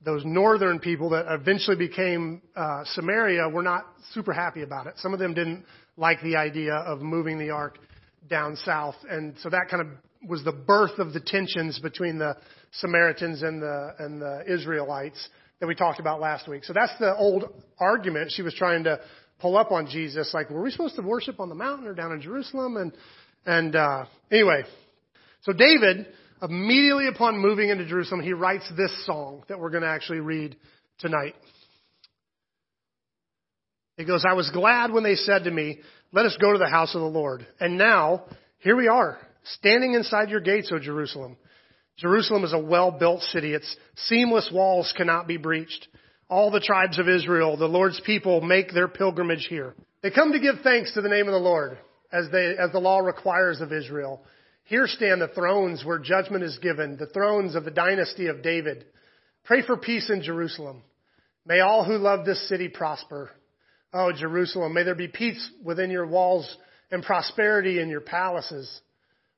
those 0.06 0.24
northern 0.26 0.80
people 0.80 1.10
that 1.10 1.26
eventually 1.30 1.76
became 1.76 2.42
uh, 2.56 2.84
Samaria 2.86 3.50
were 3.50 3.64
not 3.64 3.86
super 4.14 4.32
happy 4.32 4.62
about 4.62 4.88
it. 4.88 4.94
Some 4.98 5.14
of 5.14 5.20
them 5.20 5.34
didn't 5.34 5.66
like 5.98 6.22
the 6.22 6.38
idea 6.38 6.74
of 6.74 7.02
moving 7.02 7.38
the 7.38 7.50
ark 7.50 7.78
down 8.30 8.56
south, 8.56 8.96
and 9.10 9.36
so 9.40 9.50
that 9.50 9.68
kind 9.70 9.82
of 9.82 10.30
was 10.30 10.44
the 10.44 10.52
birth 10.52 11.00
of 11.00 11.14
the 11.14 11.20
tensions 11.20 11.80
between 11.80 12.18
the 12.18 12.36
Samaritans 12.72 13.42
and 13.42 13.62
the 13.62 13.96
and 14.00 14.22
the 14.22 14.44
Israelites 14.48 15.30
that 15.60 15.68
we 15.68 15.76
talked 15.76 16.00
about 16.00 16.22
last 16.22 16.48
week. 16.48 16.64
So 16.64 16.74
that's 16.74 16.98
the 17.00 17.16
old 17.16 17.46
argument 17.80 18.32
she 18.32 18.42
was 18.42 18.54
trying 18.54 18.86
to 18.86 19.00
pull 19.40 19.58
up 19.58 19.72
on 19.72 19.88
Jesus. 19.88 20.34
Like, 20.34 20.50
were 20.50 20.62
we 20.62 20.72
supposed 20.72 20.96
to 20.96 21.02
worship 21.02 21.40
on 21.40 21.50
the 21.50 21.56
mountain 21.56 21.88
or 21.88 21.94
down 21.94 22.12
in 22.12 22.22
Jerusalem? 22.22 22.78
And 22.78 22.94
and 23.46 23.76
uh, 23.76 24.06
anyway, 24.32 24.64
so 25.42 25.54
David 25.54 26.08
immediately 26.42 27.08
upon 27.08 27.38
moving 27.38 27.70
into 27.70 27.86
Jerusalem, 27.86 28.22
he 28.22 28.34
writes 28.34 28.70
this 28.78 29.06
song 29.06 29.44
that 29.50 29.60
we're 29.60 29.70
going 29.70 29.84
to 29.84 29.90
actually 29.90 30.20
read 30.20 30.56
tonight. 31.00 31.36
It 33.98 34.06
goes, 34.06 34.24
I 34.28 34.34
was 34.34 34.50
glad 34.52 34.92
when 34.92 35.04
they 35.04 35.16
said 35.16 35.44
to 35.44 35.52
me, 35.52 35.80
let 36.14 36.26
us 36.26 36.38
go 36.40 36.54
to 36.54 36.58
the 36.58 36.70
house 36.70 36.96
of 36.96 37.02
the 37.02 37.08
Lord. 37.08 37.46
And 37.60 37.78
now, 37.78 38.24
here 38.60 38.76
we 38.76 38.88
are, 38.88 39.18
standing 39.44 39.94
inside 39.94 40.30
your 40.30 40.40
gates, 40.40 40.72
O 40.74 40.80
Jerusalem. 40.80 41.36
Jerusalem 41.98 42.46
is 42.46 42.54
a 42.54 42.60
well-built 42.60 43.22
city. 43.24 43.54
Its 43.54 43.76
seamless 44.08 44.50
walls 44.54 44.94
cannot 44.96 45.28
be 45.28 45.36
breached. 45.36 45.88
All 46.30 46.52
the 46.52 46.60
tribes 46.60 47.00
of 47.00 47.10
Israel, 47.10 47.58
the 47.58 47.66
Lord's 47.66 48.00
people, 48.06 48.42
make 48.42 48.72
their 48.72 48.88
pilgrimage 48.88 49.48
here. 49.50 49.74
They 50.02 50.12
come 50.12 50.32
to 50.32 50.40
give 50.40 50.62
thanks 50.64 50.94
to 50.94 51.02
the 51.02 51.10
name 51.10 51.28
of 51.28 51.34
the 51.34 51.40
Lord, 51.40 51.78
as, 52.12 52.28
they, 52.32 52.56
as 52.58 52.72
the 52.72 52.80
law 52.80 53.00
requires 53.00 53.62
of 53.62 53.74
Israel. 53.74 54.22
Here 54.66 54.86
stand 54.86 55.22
the 55.22 55.28
thrones 55.30 55.84
where 55.84 55.98
judgment 55.98 56.44
is 56.44 56.60
given, 56.60 56.98
the 56.98 57.08
thrones 57.08 57.56
of 57.56 57.66
the 57.66 57.72
dynasty 57.72 58.28
of 58.28 58.44
David. 58.44 58.86
Pray 59.44 59.64
for 59.66 59.76
peace 59.76 60.10
in 60.12 60.22
Jerusalem. 60.22 60.84
May 61.46 61.62
all 61.62 61.84
who 61.84 61.98
love 61.98 62.26
this 62.26 62.48
city 62.48 62.68
prosper. 62.68 63.32
Oh, 63.92 64.12
Jerusalem, 64.12 64.76
may 64.76 64.84
there 64.84 64.94
be 64.94 65.08
peace 65.08 65.50
within 65.64 65.90
your 65.90 66.06
walls 66.06 66.56
and 66.92 67.02
prosperity 67.02 67.80
in 67.80 67.90
your 67.90 68.02
palaces. 68.02 68.70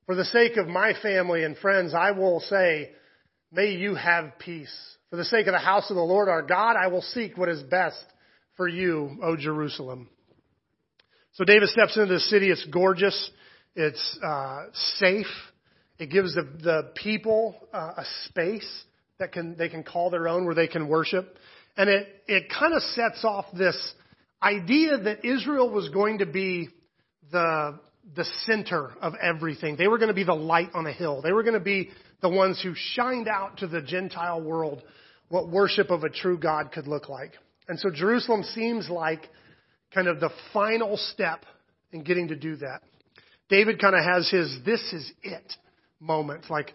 For 0.06 0.16
the 0.16 0.26
sake 0.26 0.58
of 0.58 0.68
my 0.68 0.94
family 1.02 1.46
and 1.46 1.58
friends, 1.58 1.94
I 1.94 2.12
will 2.12 2.42
say, 2.42 2.92
may 3.50 3.72
you 3.72 3.96
have 3.96 4.38
peace. 4.40 4.76
For 5.12 5.18
the 5.18 5.26
sake 5.26 5.46
of 5.48 5.52
the 5.52 5.60
house 5.60 5.90
of 5.90 5.98
the 5.98 6.02
Lord 6.02 6.30
our 6.30 6.42
God, 6.42 6.78
I 6.82 6.88
will 6.88 7.02
seek 7.02 7.38
what 7.38 7.50
is 7.50 7.62
best 7.64 8.02
for 8.56 8.66
you, 8.66 9.18
O 9.22 9.36
Jerusalem. 9.36 10.08
So 11.34 11.44
David 11.44 11.68
steps 11.68 11.98
into 11.98 12.14
the 12.14 12.20
city. 12.22 12.50
It's 12.50 12.66
gorgeous. 12.72 13.30
It's 13.76 14.20
uh, 14.24 14.68
safe. 14.74 15.28
It 16.00 16.12
gives 16.12 16.34
the, 16.34 16.44
the 16.64 16.92
people 16.96 17.56
uh, 17.74 17.92
a 17.98 18.06
space 18.24 18.84
that 19.20 19.34
can 19.34 19.58
they 19.58 19.68
can 19.68 19.84
call 19.84 20.12
their 20.12 20.30
own, 20.30 20.46
where 20.46 20.56
they 20.56 20.68
can 20.68 20.88
worship, 20.88 21.38
and 21.76 21.90
it 21.90 22.08
it 22.28 22.44
kind 22.50 22.74
of 22.74 22.82
sets 22.82 23.26
off 23.26 23.46
this 23.54 23.94
idea 24.42 24.98
that 24.98 25.26
Israel 25.26 25.70
was 25.70 25.90
going 25.90 26.20
to 26.20 26.26
be 26.26 26.70
the 27.34 27.78
the 28.16 28.26
center 28.46 28.92
of 29.02 29.14
everything. 29.22 29.76
They 29.76 29.88
were 29.88 29.98
going 29.98 30.08
to 30.08 30.14
be 30.14 30.24
the 30.24 30.34
light 30.34 30.70
on 30.74 30.88
a 30.88 30.94
hill. 30.94 31.22
They 31.22 31.34
were 31.34 31.44
going 31.44 31.56
to 31.56 31.60
be 31.60 31.90
the 32.22 32.30
ones 32.30 32.62
who 32.64 32.74
shined 32.76 33.28
out 33.28 33.58
to 33.58 33.68
the 33.68 33.82
Gentile 33.82 34.42
world 34.42 34.82
what 35.32 35.50
worship 35.50 35.90
of 35.90 36.04
a 36.04 36.10
true 36.10 36.38
God 36.38 36.72
could 36.72 36.88
look 36.88 37.10
like. 37.10 37.32
And 37.68 37.80
so 37.80 37.90
Jerusalem 37.90 38.44
seems 38.44 38.90
like 38.90 39.30
kind 39.94 40.08
of 40.08 40.20
the 40.20 40.30
final 40.54 40.98
step 40.98 41.46
in 41.92 42.04
getting 42.04 42.28
to 42.28 42.36
do 42.36 42.58
that. 42.58 42.82
David 43.50 43.82
kind 43.82 43.96
of 43.96 44.04
has 44.04 44.30
his 44.30 44.60
this 44.66 44.82
is 44.94 45.12
it 45.24 45.54
moment, 46.00 46.50
like 46.50 46.74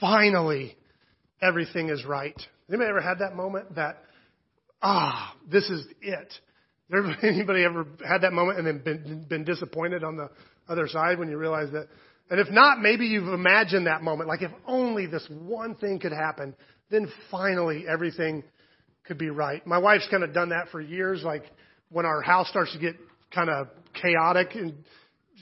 finally 0.00 0.76
everything 1.42 1.88
is 1.88 2.04
right. 2.04 2.40
Anybody 2.68 2.88
ever 2.88 3.00
had 3.00 3.18
that 3.18 3.34
moment 3.34 3.74
that 3.74 4.02
ah, 4.82 5.34
this 5.48 5.68
is 5.68 5.84
it? 6.00 6.32
Anybody 7.22 7.64
ever 7.64 7.86
had 8.06 8.22
that 8.22 8.32
moment 8.32 8.58
and 8.58 8.66
then 8.66 8.78
been, 8.84 9.26
been 9.28 9.44
disappointed 9.44 10.04
on 10.04 10.16
the 10.16 10.30
other 10.68 10.86
side 10.86 11.18
when 11.18 11.28
you 11.28 11.36
realize 11.36 11.72
that? 11.72 11.88
And 12.30 12.40
if 12.40 12.50
not, 12.50 12.80
maybe 12.80 13.06
you've 13.06 13.28
imagined 13.28 13.86
that 13.86 14.02
moment, 14.02 14.28
like 14.28 14.42
if 14.42 14.50
only 14.66 15.06
this 15.06 15.26
one 15.28 15.76
thing 15.76 15.98
could 15.98 16.12
happen, 16.12 16.54
then 16.90 17.08
finally 17.30 17.84
everything 17.88 18.44
could 19.04 19.18
be 19.18 19.30
right. 19.30 19.66
My 19.66 19.78
wife's 19.78 20.08
kind 20.10 20.22
of 20.22 20.32
done 20.32 20.50
that 20.50 20.68
for 20.70 20.80
years, 20.80 21.22
like 21.22 21.44
when 21.90 22.06
our 22.06 22.22
house 22.22 22.48
starts 22.48 22.72
to 22.72 22.78
get 22.78 22.96
kind 23.32 23.50
of 23.50 23.68
chaotic 23.94 24.54
and 24.54 24.74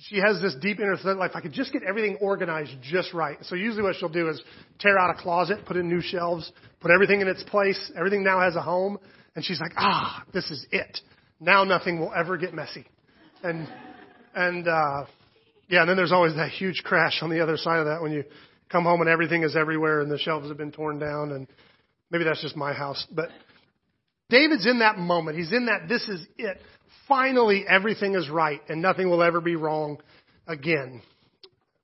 she 0.08 0.16
has 0.16 0.40
this 0.42 0.54
deep 0.60 0.80
inner 0.80 0.96
thought, 0.96 1.16
like, 1.16 1.30
if 1.30 1.36
I 1.36 1.40
could 1.40 1.52
just 1.52 1.72
get 1.72 1.82
everything 1.82 2.18
organized 2.20 2.72
just 2.82 3.14
right. 3.14 3.38
So 3.42 3.54
usually 3.54 3.82
what 3.82 3.94
she'll 3.96 4.08
do 4.08 4.28
is 4.28 4.42
tear 4.80 4.98
out 4.98 5.16
a 5.16 5.22
closet, 5.22 5.64
put 5.66 5.76
in 5.76 5.88
new 5.88 6.00
shelves, 6.00 6.50
put 6.80 6.90
everything 6.90 7.20
in 7.20 7.28
its 7.28 7.42
place. 7.44 7.92
Everything 7.96 8.24
now 8.24 8.40
has 8.40 8.56
a 8.56 8.60
home. 8.60 8.98
And 9.36 9.44
she's 9.44 9.60
like, 9.60 9.72
ah, 9.76 10.24
this 10.32 10.50
is 10.50 10.66
it. 10.72 11.00
Now 11.40 11.64
nothing 11.64 12.00
will 12.00 12.12
ever 12.14 12.36
get 12.36 12.54
messy. 12.54 12.86
And, 13.42 13.68
and, 14.34 14.66
uh, 14.66 15.06
yeah, 15.68 15.80
and 15.80 15.88
then 15.88 15.96
there's 15.96 16.12
always 16.12 16.34
that 16.34 16.50
huge 16.50 16.82
crash 16.84 17.20
on 17.22 17.30
the 17.30 17.40
other 17.40 17.56
side 17.56 17.78
of 17.78 17.86
that 17.86 18.02
when 18.02 18.12
you 18.12 18.24
come 18.74 18.82
home 18.82 19.00
and 19.00 19.08
everything 19.08 19.44
is 19.44 19.54
everywhere 19.54 20.00
and 20.00 20.10
the 20.10 20.18
shelves 20.18 20.48
have 20.48 20.58
been 20.58 20.72
torn 20.72 20.98
down 20.98 21.30
and 21.30 21.46
maybe 22.10 22.24
that's 22.24 22.42
just 22.42 22.56
my 22.56 22.72
house. 22.72 23.06
But 23.14 23.28
David's 24.30 24.66
in 24.66 24.80
that 24.80 24.98
moment. 24.98 25.38
He's 25.38 25.52
in 25.52 25.66
that 25.66 25.88
this 25.88 26.02
is 26.08 26.26
it. 26.38 26.58
Finally 27.06 27.64
everything 27.68 28.16
is 28.16 28.28
right 28.28 28.60
and 28.68 28.82
nothing 28.82 29.08
will 29.08 29.22
ever 29.22 29.40
be 29.40 29.54
wrong 29.54 29.98
again. 30.48 31.00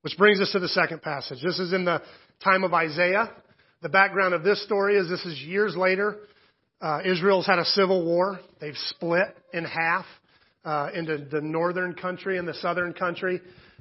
Which 0.00 0.16
brings 0.18 0.40
us 0.40 0.50
to 0.50 0.59
the 0.59 0.66
second 0.68 1.00
passage. 1.00 1.38
This 1.44 1.61
is 1.61 1.73
in 1.73 1.85
the 1.85 2.02
time 2.42 2.64
of 2.64 2.75
Isaiah. 2.75 3.30
The 3.82 3.88
background 3.88 4.35
of 4.35 4.42
this 4.42 4.61
story 4.64 4.97
is 4.97 5.09
this 5.09 5.25
is 5.25 5.40
years 5.40 5.76
later. 5.76 6.16
Uh, 6.80 7.02
Israel's 7.04 7.47
had 7.47 7.61
a 7.61 7.64
civil 7.66 8.04
war. 8.04 8.40
They've 8.61 8.76
split 8.88 9.37
in 9.52 9.64
half 9.64 10.06
uh, 10.64 10.88
into 10.92 11.18
the 11.18 11.40
northern 11.40 11.94
country 11.94 12.37
and 12.37 12.49
the 12.49 12.54
southern 12.54 12.94
country. 12.94 13.40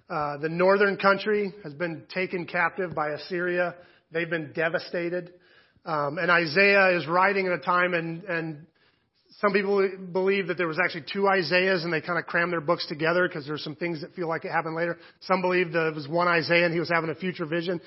Uh, 0.10 0.38
the 0.38 0.50
northern 0.50 0.98
country 0.98 1.54
has 1.64 1.74
been 1.74 2.04
taken 2.12 2.46
captive 2.46 2.96
by 2.96 3.10
Assyria. 3.10 3.76
They've 4.12 4.30
been 4.30 4.52
devastated. 4.54 5.34
Um, 5.86 6.18
and 6.18 6.32
Isaiah 6.32 6.98
is 6.98 7.08
writing 7.08 7.46
at 7.46 7.54
a 7.54 7.60
time, 7.60 7.94
and, 7.94 8.24
and 8.24 8.66
some 9.40 9.54
people 9.54 9.88
believe 10.12 10.48
that 10.48 10.58
there 10.58 10.68
was 10.68 10.80
actually 10.84 11.06
two 11.14 11.28
Isaiahs, 11.28 11.84
and 11.84 11.94
they 11.94 12.02
kind 12.02 12.18
of 12.18 12.26
crammed 12.26 12.52
their 12.52 12.62
books 12.62 12.88
together 12.88 13.28
because 13.28 13.46
there's 13.46 13.64
some 13.64 13.76
things 13.76 14.02
that 14.02 14.16
feel 14.16 14.28
like 14.28 14.46
it 14.46 14.52
happened 14.52 14.76
later. 14.76 14.98
Some 15.22 15.42
believe 15.42 15.74
that 15.74 15.88
it 15.90 15.96
was 15.96 16.08
one 16.08 16.28
Isaiah, 16.28 16.66
and 16.66 16.74
he 16.74 16.80
was 16.80 16.90
having 16.90 17.12
a 17.12 17.16
future 17.16 17.46
vision. 17.46 17.80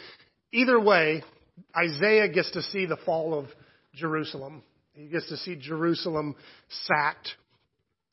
Either 0.53 0.79
way, 0.79 1.25
Isaiah 1.77 2.29
gets 2.29 2.53
to 2.53 2.63
see 2.63 2.87
the 2.87 2.99
fall 3.05 3.37
of 3.37 3.47
Jerusalem. 3.95 4.63
He 4.95 5.09
gets 5.09 5.29
to 5.29 5.37
see 5.39 5.57
Jerusalem 5.57 6.37
sacked. 6.87 7.31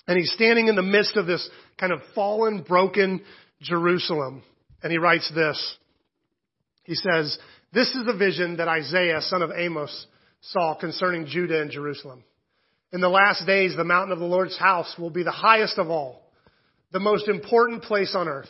And 0.08 0.18
he's 0.18 0.32
standing 0.32 0.68
in 0.68 0.76
the 0.76 0.82
midst 0.82 1.16
of 1.16 1.28
this 1.28 1.48
kind 1.78 1.94
of 1.94 2.00
fallen, 2.16 2.64
broken 2.68 3.22
Jerusalem. 3.62 4.44
And 4.82 4.92
he 4.92 4.98
writes 4.98 5.32
this. 5.34 5.78
He 6.84 6.96
says, 6.96 7.38
This 7.74 7.90
is 7.90 8.06
the 8.06 8.18
vision 8.18 8.58
that 8.58 8.68
Isaiah, 8.68 9.22
son 9.22 9.42
of 9.42 9.52
Amos, 9.56 10.08
saw 10.42 10.76
concerning 10.76 11.26
Judah 11.26 11.62
and 11.62 11.72
Jerusalem. 11.72 12.24
In 12.92 13.02
the 13.02 13.10
last 13.10 13.46
days, 13.46 13.76
the 13.76 13.84
mountain 13.84 14.12
of 14.12 14.20
the 14.20 14.26
Lord's 14.26 14.58
house 14.58 14.96
will 14.98 15.12
be 15.12 15.24
the 15.24 15.32
highest 15.32 15.78
of 15.78 15.90
all, 15.90 16.32
the 16.92 17.00
most 17.00 17.28
important 17.28 17.84
place 17.84 18.16
on 18.16 18.28
earth. 18.28 18.50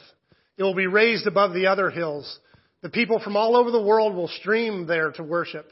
It 0.58 0.64
will 0.64 0.76
be 0.76 0.88
raised 0.88 1.28
above 1.28 1.54
the 1.54 1.68
other 1.68 1.90
hills. 1.90 2.40
The 2.82 2.90
people 2.90 3.20
from 3.20 3.36
all 3.36 3.58
over 3.58 3.72
the 3.72 3.82
world 3.82 4.16
will 4.16 4.30
stream 4.30 4.88
there 4.88 5.12
to 5.12 5.24
worship. 5.24 5.72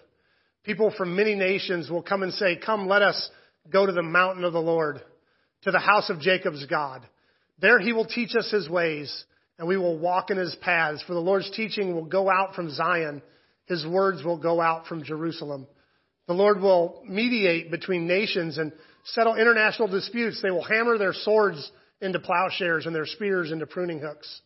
People 0.64 0.94
from 0.98 1.16
many 1.16 1.36
nations 1.36 1.90
will 1.90 2.04
come 2.04 2.24
and 2.24 2.34
say, 2.34 2.58
Come, 2.58 2.88
let 2.88 3.02
us 3.02 3.30
go 3.70 3.86
to 3.86 3.94
the 3.94 4.04
mountain 4.04 4.44
of 4.44 4.52
the 4.52 4.62
Lord, 4.62 5.02
to 5.62 5.72
the 5.72 5.80
house 5.80 6.10
of 6.10 6.20
Jacob's 6.20 6.66
God. 6.66 7.08
There 7.60 7.80
he 7.80 7.94
will 7.94 8.06
teach 8.06 8.36
us 8.36 8.52
his 8.52 8.70
ways, 8.70 9.26
and 9.58 9.68
we 9.68 9.78
will 9.78 9.98
walk 9.98 10.30
in 10.30 10.38
his 10.38 10.56
paths. 10.62 11.04
For 11.08 11.14
the 11.14 11.20
Lord's 11.20 11.50
teaching 11.52 11.96
will 11.96 12.06
go 12.06 12.30
out 12.30 12.56
from 12.56 12.72
Zion, 12.72 13.22
his 13.66 13.86
words 13.86 14.24
will 14.24 14.38
go 14.38 14.62
out 14.62 14.88
from 14.88 15.04
Jerusalem. 15.04 15.68
The 16.28 16.34
Lord 16.34 16.62
will 16.62 17.04
mediate 17.08 17.72
between 17.72 18.08
nations 18.08 18.58
and 18.58 18.72
settle 19.06 19.36
international 19.36 19.88
disputes. 19.88 20.42
They 20.42 20.52
will 20.52 20.64
hammer 20.64 20.98
their 20.98 21.14
swords 21.14 21.72
into 22.02 22.20
plowshares 22.20 22.86
and 22.86 22.94
their 22.94 23.06
spears 23.06 23.52
into 23.52 23.66
pruning 23.66 24.00
hooks. 24.00 24.42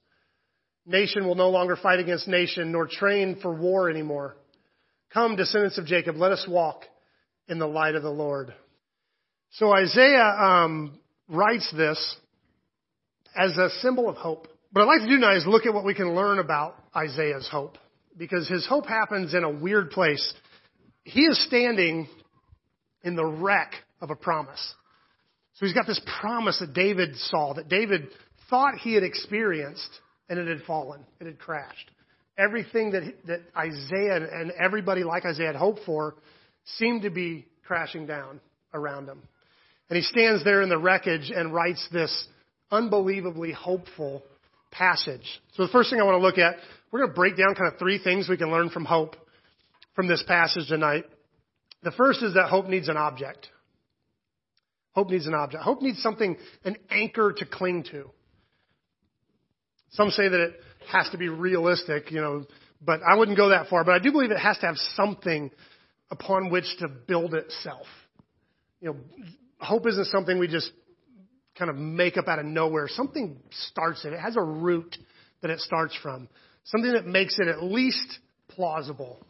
Nation 0.85 1.25
will 1.25 1.35
no 1.35 1.49
longer 1.49 1.75
fight 1.75 1.99
against 1.99 2.27
nation, 2.27 2.71
nor 2.71 2.87
train 2.87 3.39
for 3.41 3.53
war 3.53 3.89
anymore. 3.89 4.35
Come, 5.13 5.35
descendants 5.35 5.77
of 5.77 5.85
Jacob, 5.85 6.15
let 6.15 6.31
us 6.31 6.45
walk 6.47 6.83
in 7.47 7.59
the 7.59 7.67
light 7.67 7.95
of 7.95 8.03
the 8.03 8.09
Lord. 8.09 8.53
So 9.51 9.73
Isaiah 9.73 10.23
um, 10.23 10.99
writes 11.27 11.71
this 11.75 12.15
as 13.35 13.57
a 13.57 13.69
symbol 13.81 14.09
of 14.09 14.15
hope. 14.15 14.47
What 14.71 14.83
I'd 14.83 14.85
like 14.85 15.01
to 15.01 15.07
do 15.07 15.17
now 15.17 15.35
is 15.35 15.45
look 15.45 15.65
at 15.65 15.73
what 15.73 15.85
we 15.85 15.93
can 15.93 16.15
learn 16.15 16.39
about 16.39 16.75
Isaiah's 16.95 17.47
hope, 17.51 17.77
because 18.17 18.47
his 18.47 18.65
hope 18.67 18.85
happens 18.85 19.33
in 19.33 19.43
a 19.43 19.49
weird 19.49 19.91
place. 19.91 20.33
He 21.03 21.21
is 21.21 21.43
standing 21.45 22.07
in 23.03 23.15
the 23.15 23.25
wreck 23.25 23.73
of 24.01 24.11
a 24.11 24.15
promise. 24.15 24.75
So 25.55 25.65
he's 25.65 25.75
got 25.75 25.87
this 25.87 26.01
promise 26.19 26.59
that 26.59 26.73
David 26.73 27.15
saw, 27.15 27.53
that 27.53 27.67
David 27.67 28.07
thought 28.49 28.75
he 28.75 28.93
had 28.93 29.03
experienced, 29.03 29.89
and 30.29 30.39
it 30.39 30.47
had 30.47 30.65
fallen, 30.65 31.05
it 31.19 31.25
had 31.25 31.39
crashed. 31.39 31.91
Everything 32.37 32.91
that, 32.91 33.13
that 33.27 33.41
Isaiah 33.57 34.15
and 34.15 34.51
everybody 34.51 35.03
like 35.03 35.25
Isaiah 35.25 35.47
had 35.47 35.55
hoped 35.55 35.81
for 35.85 36.15
seemed 36.77 37.01
to 37.03 37.09
be 37.09 37.45
crashing 37.65 38.05
down 38.05 38.39
around 38.73 39.07
him. 39.07 39.21
And 39.89 39.97
he 39.97 40.03
stands 40.03 40.43
there 40.43 40.61
in 40.61 40.69
the 40.69 40.77
wreckage 40.77 41.31
and 41.35 41.53
writes 41.53 41.85
this 41.91 42.27
unbelievably 42.71 43.51
hopeful 43.51 44.23
passage. 44.71 45.41
So 45.53 45.65
the 45.65 45.71
first 45.71 45.89
thing 45.89 45.99
I 45.99 46.03
want 46.03 46.15
to 46.15 46.25
look 46.25 46.37
at, 46.37 46.55
we're 46.91 46.99
going 46.99 47.11
to 47.11 47.15
break 47.15 47.37
down 47.37 47.55
kind 47.55 47.71
of 47.71 47.79
three 47.79 47.99
things 48.01 48.29
we 48.29 48.37
can 48.37 48.51
learn 48.51 48.69
from 48.69 48.85
hope 48.85 49.15
from 49.95 50.07
this 50.07 50.23
passage 50.27 50.67
tonight. 50.67 51.05
The 51.83 51.91
first 51.91 52.23
is 52.23 52.35
that 52.35 52.49
hope 52.49 52.67
needs 52.67 52.89
an 52.89 52.97
object. 52.97 53.49
Hope 54.93 55.09
needs 55.09 55.27
an 55.27 55.33
object. 55.33 55.63
Hope 55.63 55.81
needs 55.81 56.01
something, 56.01 56.37
an 56.63 56.77
anchor 56.89 57.33
to 57.33 57.45
cling 57.45 57.83
to. 57.91 58.09
Some 59.91 60.09
say 60.09 60.27
that 60.27 60.39
it 60.39 60.53
has 60.91 61.09
to 61.09 61.17
be 61.17 61.29
realistic, 61.29 62.11
you 62.11 62.21
know, 62.21 62.45
but 62.81 63.01
I 63.03 63.15
wouldn't 63.15 63.37
go 63.37 63.49
that 63.49 63.67
far. 63.67 63.83
But 63.83 63.95
I 63.95 63.99
do 63.99 64.11
believe 64.11 64.31
it 64.31 64.39
has 64.39 64.57
to 64.59 64.65
have 64.65 64.77
something 64.95 65.51
upon 66.09 66.49
which 66.49 66.65
to 66.79 66.87
build 66.87 67.33
itself. 67.33 67.85
You 68.79 68.89
know, 68.89 68.97
hope 69.59 69.87
isn't 69.87 70.07
something 70.07 70.39
we 70.39 70.47
just 70.47 70.71
kind 71.61 71.69
of 71.69 71.77
make 71.77 72.17
up 72.17 72.27
out 72.27 72.39
of 72.39 72.45
nowhere. 72.45 72.87
Something 72.87 73.37
starts 73.69 74.03
it. 74.03 74.13
It 74.13 74.19
has 74.19 74.35
a 74.35 74.41
root 74.41 74.97
that 75.43 75.51
it 75.51 75.59
starts 75.59 75.95
from. 76.01 76.27
Something 76.63 76.93
that 76.93 77.05
makes 77.05 77.37
it 77.37 77.47
at 77.47 77.61
least 77.61 78.17
plausible. 78.47 79.23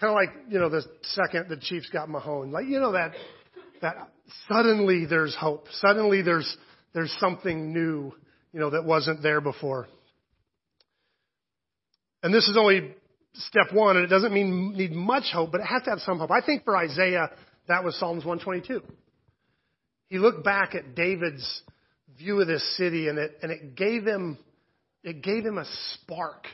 Kind 0.00 0.10
of 0.10 0.16
like, 0.16 0.52
you 0.52 0.58
know, 0.58 0.68
the 0.68 0.82
second 1.02 1.48
the 1.48 1.56
Chiefs 1.56 1.88
got 1.90 2.08
Mahomes. 2.08 2.50
Like, 2.50 2.66
you 2.66 2.80
know, 2.80 2.90
that, 2.92 3.12
that 3.80 3.94
suddenly 4.48 5.06
there's 5.08 5.36
hope. 5.36 5.68
Suddenly 5.74 6.22
there's, 6.22 6.56
there's 6.94 7.14
something 7.20 7.72
new, 7.72 8.12
you 8.52 8.58
know, 8.58 8.70
that 8.70 8.84
wasn't 8.84 9.22
there 9.22 9.40
before. 9.40 9.86
And 12.24 12.34
this 12.34 12.48
is 12.48 12.56
only 12.56 12.92
step 13.34 13.72
one, 13.72 13.98
and 13.98 14.04
it 14.04 14.08
doesn't 14.08 14.34
mean 14.34 14.72
need 14.76 14.90
much 14.90 15.30
hope, 15.32 15.52
but 15.52 15.60
it 15.60 15.66
has 15.68 15.82
to 15.84 15.90
have 15.90 16.00
some 16.00 16.18
hope. 16.18 16.32
I 16.32 16.40
think 16.44 16.64
for 16.64 16.76
Isaiah, 16.76 17.30
that 17.68 17.84
was 17.84 17.94
Psalms 18.00 18.24
122. 18.24 18.82
He 20.08 20.18
looked 20.18 20.44
back 20.44 20.74
at 20.74 20.94
David's 20.94 21.62
view 22.18 22.40
of 22.40 22.46
this 22.46 22.76
city, 22.76 23.08
and 23.08 23.18
it, 23.18 23.38
and 23.42 23.50
it 23.50 23.74
gave 23.74 24.04
him, 24.04 24.38
it 25.02 25.22
gave 25.22 25.44
him 25.44 25.58
a 25.58 25.66
spark 25.94 26.46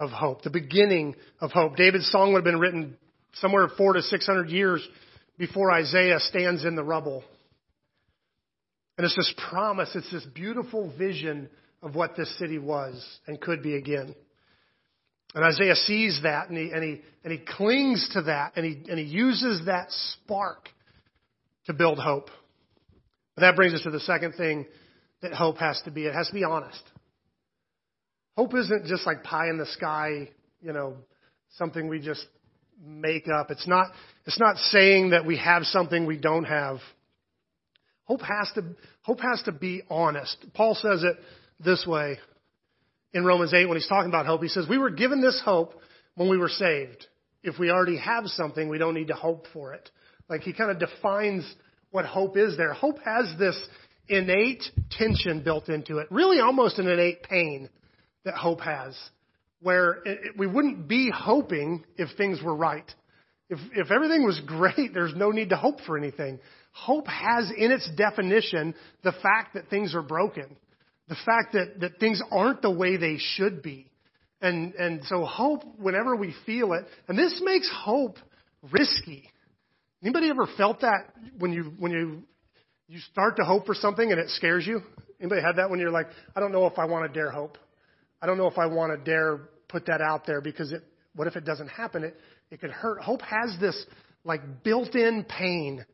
of 0.00 0.10
hope, 0.10 0.42
the 0.42 0.50
beginning 0.50 1.14
of 1.40 1.52
hope. 1.52 1.76
David's 1.76 2.10
song 2.10 2.32
would 2.32 2.38
have 2.38 2.44
been 2.44 2.58
written 2.58 2.96
somewhere 3.34 3.68
four 3.76 3.92
to 3.92 4.02
six 4.02 4.26
hundred 4.26 4.50
years 4.50 4.86
before 5.38 5.70
Isaiah 5.70 6.18
stands 6.18 6.64
in 6.64 6.74
the 6.74 6.82
rubble. 6.82 7.22
And 8.98 9.04
it's 9.04 9.16
this 9.16 9.34
promise, 9.50 9.90
it's 9.94 10.10
this 10.12 10.26
beautiful 10.34 10.92
vision 10.98 11.48
of 11.82 11.94
what 11.94 12.16
this 12.16 12.36
city 12.38 12.58
was 12.58 13.04
and 13.26 13.40
could 13.40 13.62
be 13.62 13.76
again. 13.76 14.14
And 15.34 15.44
Isaiah 15.44 15.74
sees 15.74 16.20
that 16.24 16.48
and 16.48 16.58
he, 16.58 16.70
and 16.70 16.84
he, 16.84 17.00
and 17.24 17.32
he 17.32 17.38
clings 17.38 18.08
to 18.12 18.22
that 18.22 18.52
and 18.56 18.66
he, 18.66 18.90
and 18.90 18.98
he 18.98 19.06
uses 19.06 19.66
that 19.66 19.86
spark 19.90 20.68
to 21.66 21.72
build 21.72 21.98
hope. 21.98 22.28
But 23.34 23.42
that 23.42 23.56
brings 23.56 23.74
us 23.74 23.82
to 23.82 23.90
the 23.90 24.00
second 24.00 24.34
thing 24.34 24.66
that 25.22 25.32
hope 25.32 25.58
has 25.58 25.80
to 25.84 25.90
be. 25.90 26.06
It 26.06 26.14
has 26.14 26.28
to 26.28 26.34
be 26.34 26.44
honest. 26.44 26.82
Hope 28.36 28.54
isn't 28.54 28.86
just 28.86 29.06
like 29.06 29.22
pie 29.22 29.48
in 29.48 29.58
the 29.58 29.66
sky, 29.66 30.30
you 30.60 30.72
know, 30.72 30.96
something 31.56 31.88
we 31.88 32.00
just 32.00 32.26
make 32.84 33.28
up. 33.28 33.50
It's 33.50 33.68
not, 33.68 33.88
it's 34.26 34.40
not 34.40 34.56
saying 34.56 35.10
that 35.10 35.26
we 35.26 35.36
have 35.38 35.64
something 35.64 36.06
we 36.06 36.16
don't 36.16 36.44
have. 36.44 36.78
Hope 38.04 38.22
has 38.22 38.50
to, 38.54 38.64
hope 39.02 39.20
has 39.20 39.42
to 39.44 39.52
be 39.52 39.82
honest. 39.88 40.36
Paul 40.54 40.74
says 40.74 41.04
it 41.04 41.16
this 41.60 41.86
way 41.86 42.18
in 43.12 43.24
Romans 43.24 43.54
8 43.54 43.66
when 43.66 43.76
he's 43.76 43.88
talking 43.88 44.10
about 44.10 44.26
hope. 44.26 44.42
He 44.42 44.48
says, 44.48 44.66
we 44.68 44.78
were 44.78 44.90
given 44.90 45.20
this 45.20 45.40
hope 45.44 45.74
when 46.14 46.28
we 46.28 46.38
were 46.38 46.48
saved. 46.48 47.06
If 47.42 47.58
we 47.58 47.70
already 47.70 47.98
have 47.98 48.26
something, 48.26 48.68
we 48.68 48.78
don't 48.78 48.94
need 48.94 49.08
to 49.08 49.14
hope 49.14 49.46
for 49.52 49.74
it. 49.74 49.90
Like 50.28 50.42
he 50.42 50.52
kind 50.52 50.70
of 50.70 50.78
defines 50.78 51.44
what 51.92 52.06
hope 52.06 52.36
is 52.36 52.56
there. 52.56 52.72
Hope 52.72 52.98
has 53.04 53.32
this 53.38 53.56
innate 54.08 54.64
tension 54.90 55.42
built 55.44 55.68
into 55.68 55.98
it, 55.98 56.08
really 56.10 56.40
almost 56.40 56.78
an 56.78 56.88
innate 56.88 57.22
pain 57.22 57.68
that 58.24 58.34
hope 58.34 58.60
has, 58.60 58.98
where 59.60 60.02
it, 60.04 60.36
we 60.36 60.46
wouldn't 60.46 60.88
be 60.88 61.12
hoping 61.14 61.84
if 61.96 62.08
things 62.16 62.42
were 62.42 62.56
right. 62.56 62.90
If, 63.48 63.58
if 63.74 63.90
everything 63.90 64.24
was 64.24 64.40
great, 64.46 64.92
there's 64.92 65.14
no 65.14 65.30
need 65.30 65.50
to 65.50 65.56
hope 65.56 65.80
for 65.86 65.96
anything. 65.96 66.40
Hope 66.72 67.06
has 67.06 67.52
in 67.56 67.70
its 67.70 67.88
definition 67.96 68.74
the 69.04 69.12
fact 69.12 69.54
that 69.54 69.68
things 69.68 69.94
are 69.94 70.02
broken, 70.02 70.56
the 71.08 71.16
fact 71.26 71.52
that, 71.52 71.80
that 71.80 72.00
things 72.00 72.20
aren't 72.32 72.62
the 72.62 72.70
way 72.70 72.96
they 72.96 73.18
should 73.18 73.62
be. 73.62 73.90
And, 74.40 74.74
and 74.74 75.04
so 75.04 75.24
hope, 75.24 75.62
whenever 75.78 76.16
we 76.16 76.34
feel 76.46 76.72
it, 76.72 76.86
and 77.06 77.16
this 77.16 77.40
makes 77.44 77.70
hope 77.72 78.16
risky. 78.72 79.28
Anybody 80.02 80.30
ever 80.30 80.48
felt 80.56 80.80
that 80.80 81.12
when 81.38 81.52
you, 81.52 81.72
when 81.78 81.92
you, 81.92 82.22
you 82.88 82.98
start 83.12 83.36
to 83.36 83.44
hope 83.44 83.66
for 83.66 83.74
something 83.74 84.10
and 84.10 84.20
it 84.20 84.28
scares 84.30 84.66
you? 84.66 84.80
Anybody 85.20 85.40
had 85.40 85.56
that 85.56 85.70
when 85.70 85.78
you're 85.78 85.92
like, 85.92 86.08
I 86.34 86.40
don't 86.40 86.52
know 86.52 86.66
if 86.66 86.78
I 86.78 86.86
want 86.86 87.12
to 87.12 87.18
dare 87.18 87.30
hope. 87.30 87.56
I 88.20 88.26
don't 88.26 88.38
know 88.38 88.48
if 88.48 88.58
I 88.58 88.66
want 88.66 88.92
to 88.92 89.10
dare 89.10 89.48
put 89.68 89.86
that 89.86 90.00
out 90.00 90.26
there 90.26 90.40
because 90.40 90.72
it, 90.72 90.82
what 91.14 91.28
if 91.28 91.36
it 91.36 91.44
doesn't 91.44 91.68
happen? 91.68 92.02
It, 92.04 92.16
it 92.50 92.60
could 92.60 92.70
hurt. 92.70 93.00
Hope 93.00 93.22
has 93.22 93.56
this 93.60 93.86
like 94.24 94.64
built 94.64 94.94
in 94.94 95.24
pain 95.24 95.84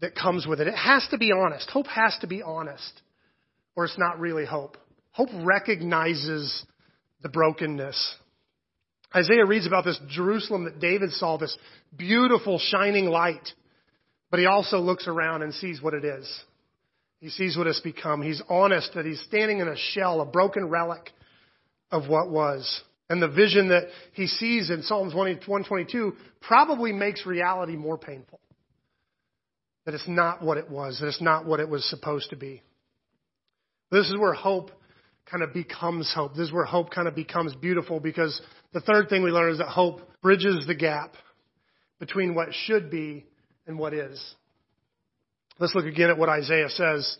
that 0.00 0.14
comes 0.14 0.46
with 0.46 0.60
it. 0.60 0.68
It 0.68 0.76
has 0.76 1.06
to 1.10 1.18
be 1.18 1.32
honest. 1.32 1.68
Hope 1.70 1.86
has 1.86 2.16
to 2.20 2.26
be 2.26 2.42
honest 2.42 3.00
or 3.76 3.84
it's 3.84 3.98
not 3.98 4.20
really 4.20 4.44
hope. 4.44 4.76
Hope 5.12 5.30
recognizes 5.42 6.64
the 7.22 7.28
brokenness. 7.28 8.16
Isaiah 9.14 9.46
reads 9.46 9.66
about 9.66 9.84
this 9.84 10.00
Jerusalem 10.08 10.64
that 10.64 10.80
David 10.80 11.12
saw, 11.12 11.36
this 11.36 11.56
beautiful 11.96 12.58
shining 12.58 13.06
light, 13.06 13.48
but 14.30 14.40
he 14.40 14.46
also 14.46 14.78
looks 14.78 15.06
around 15.06 15.42
and 15.42 15.54
sees 15.54 15.80
what 15.80 15.94
it 15.94 16.04
is. 16.04 16.28
He 17.20 17.30
sees 17.30 17.56
what 17.56 17.66
it's 17.66 17.80
become. 17.80 18.20
He's 18.22 18.42
honest 18.48 18.92
that 18.94 19.06
he's 19.06 19.20
standing 19.22 19.60
in 19.60 19.68
a 19.68 19.76
shell, 19.76 20.20
a 20.20 20.26
broken 20.26 20.68
relic 20.68 21.10
of 21.90 22.08
what 22.08 22.28
was. 22.28 22.82
And 23.08 23.22
the 23.22 23.28
vision 23.28 23.68
that 23.68 23.84
he 24.12 24.26
sees 24.26 24.70
in 24.70 24.82
Psalms 24.82 25.14
122 25.14 26.14
probably 26.40 26.92
makes 26.92 27.24
reality 27.24 27.76
more 27.76 27.96
painful. 27.96 28.40
That 29.84 29.94
it's 29.94 30.08
not 30.08 30.42
what 30.42 30.58
it 30.58 30.68
was, 30.68 30.98
that 31.00 31.06
it's 31.06 31.20
not 31.20 31.46
what 31.46 31.60
it 31.60 31.68
was 31.68 31.88
supposed 31.88 32.30
to 32.30 32.36
be. 32.36 32.62
This 33.90 34.08
is 34.08 34.16
where 34.18 34.32
hope 34.32 34.70
kind 35.30 35.42
of 35.42 35.52
becomes 35.52 36.12
hope. 36.14 36.34
This 36.34 36.48
is 36.48 36.52
where 36.52 36.64
hope 36.64 36.90
kind 36.90 37.08
of 37.08 37.14
becomes 37.14 37.54
beautiful 37.54 38.00
because 38.00 38.40
the 38.72 38.80
third 38.80 39.08
thing 39.08 39.22
we 39.22 39.30
learn 39.30 39.52
is 39.52 39.58
that 39.58 39.68
hope 39.68 40.00
bridges 40.22 40.66
the 40.66 40.74
gap 40.74 41.14
between 41.98 42.34
what 42.34 42.48
should 42.52 42.90
be 42.90 43.26
and 43.66 43.78
what 43.78 43.94
is. 43.94 44.22
Let's 45.58 45.74
look 45.74 45.86
again 45.86 46.10
at 46.10 46.18
what 46.18 46.28
Isaiah 46.28 46.68
says 46.68 47.18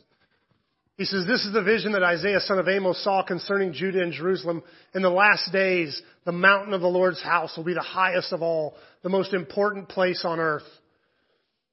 he 0.96 1.04
says, 1.04 1.26
This 1.26 1.44
is 1.44 1.52
the 1.52 1.62
vision 1.62 1.92
that 1.92 2.02
Isaiah, 2.02 2.40
son 2.40 2.58
of 2.58 2.68
Amos, 2.68 3.02
saw 3.02 3.22
concerning 3.22 3.72
Judah 3.72 4.02
and 4.02 4.12
Jerusalem. 4.12 4.62
In 4.94 5.02
the 5.02 5.10
last 5.10 5.50
days, 5.52 6.00
the 6.24 6.32
mountain 6.32 6.72
of 6.72 6.80
the 6.80 6.88
Lord's 6.88 7.22
house 7.22 7.56
will 7.56 7.64
be 7.64 7.74
the 7.74 7.80
highest 7.80 8.32
of 8.32 8.42
all, 8.42 8.76
the 9.02 9.08
most 9.08 9.34
important 9.34 9.88
place 9.88 10.24
on 10.24 10.38
earth. 10.38 10.62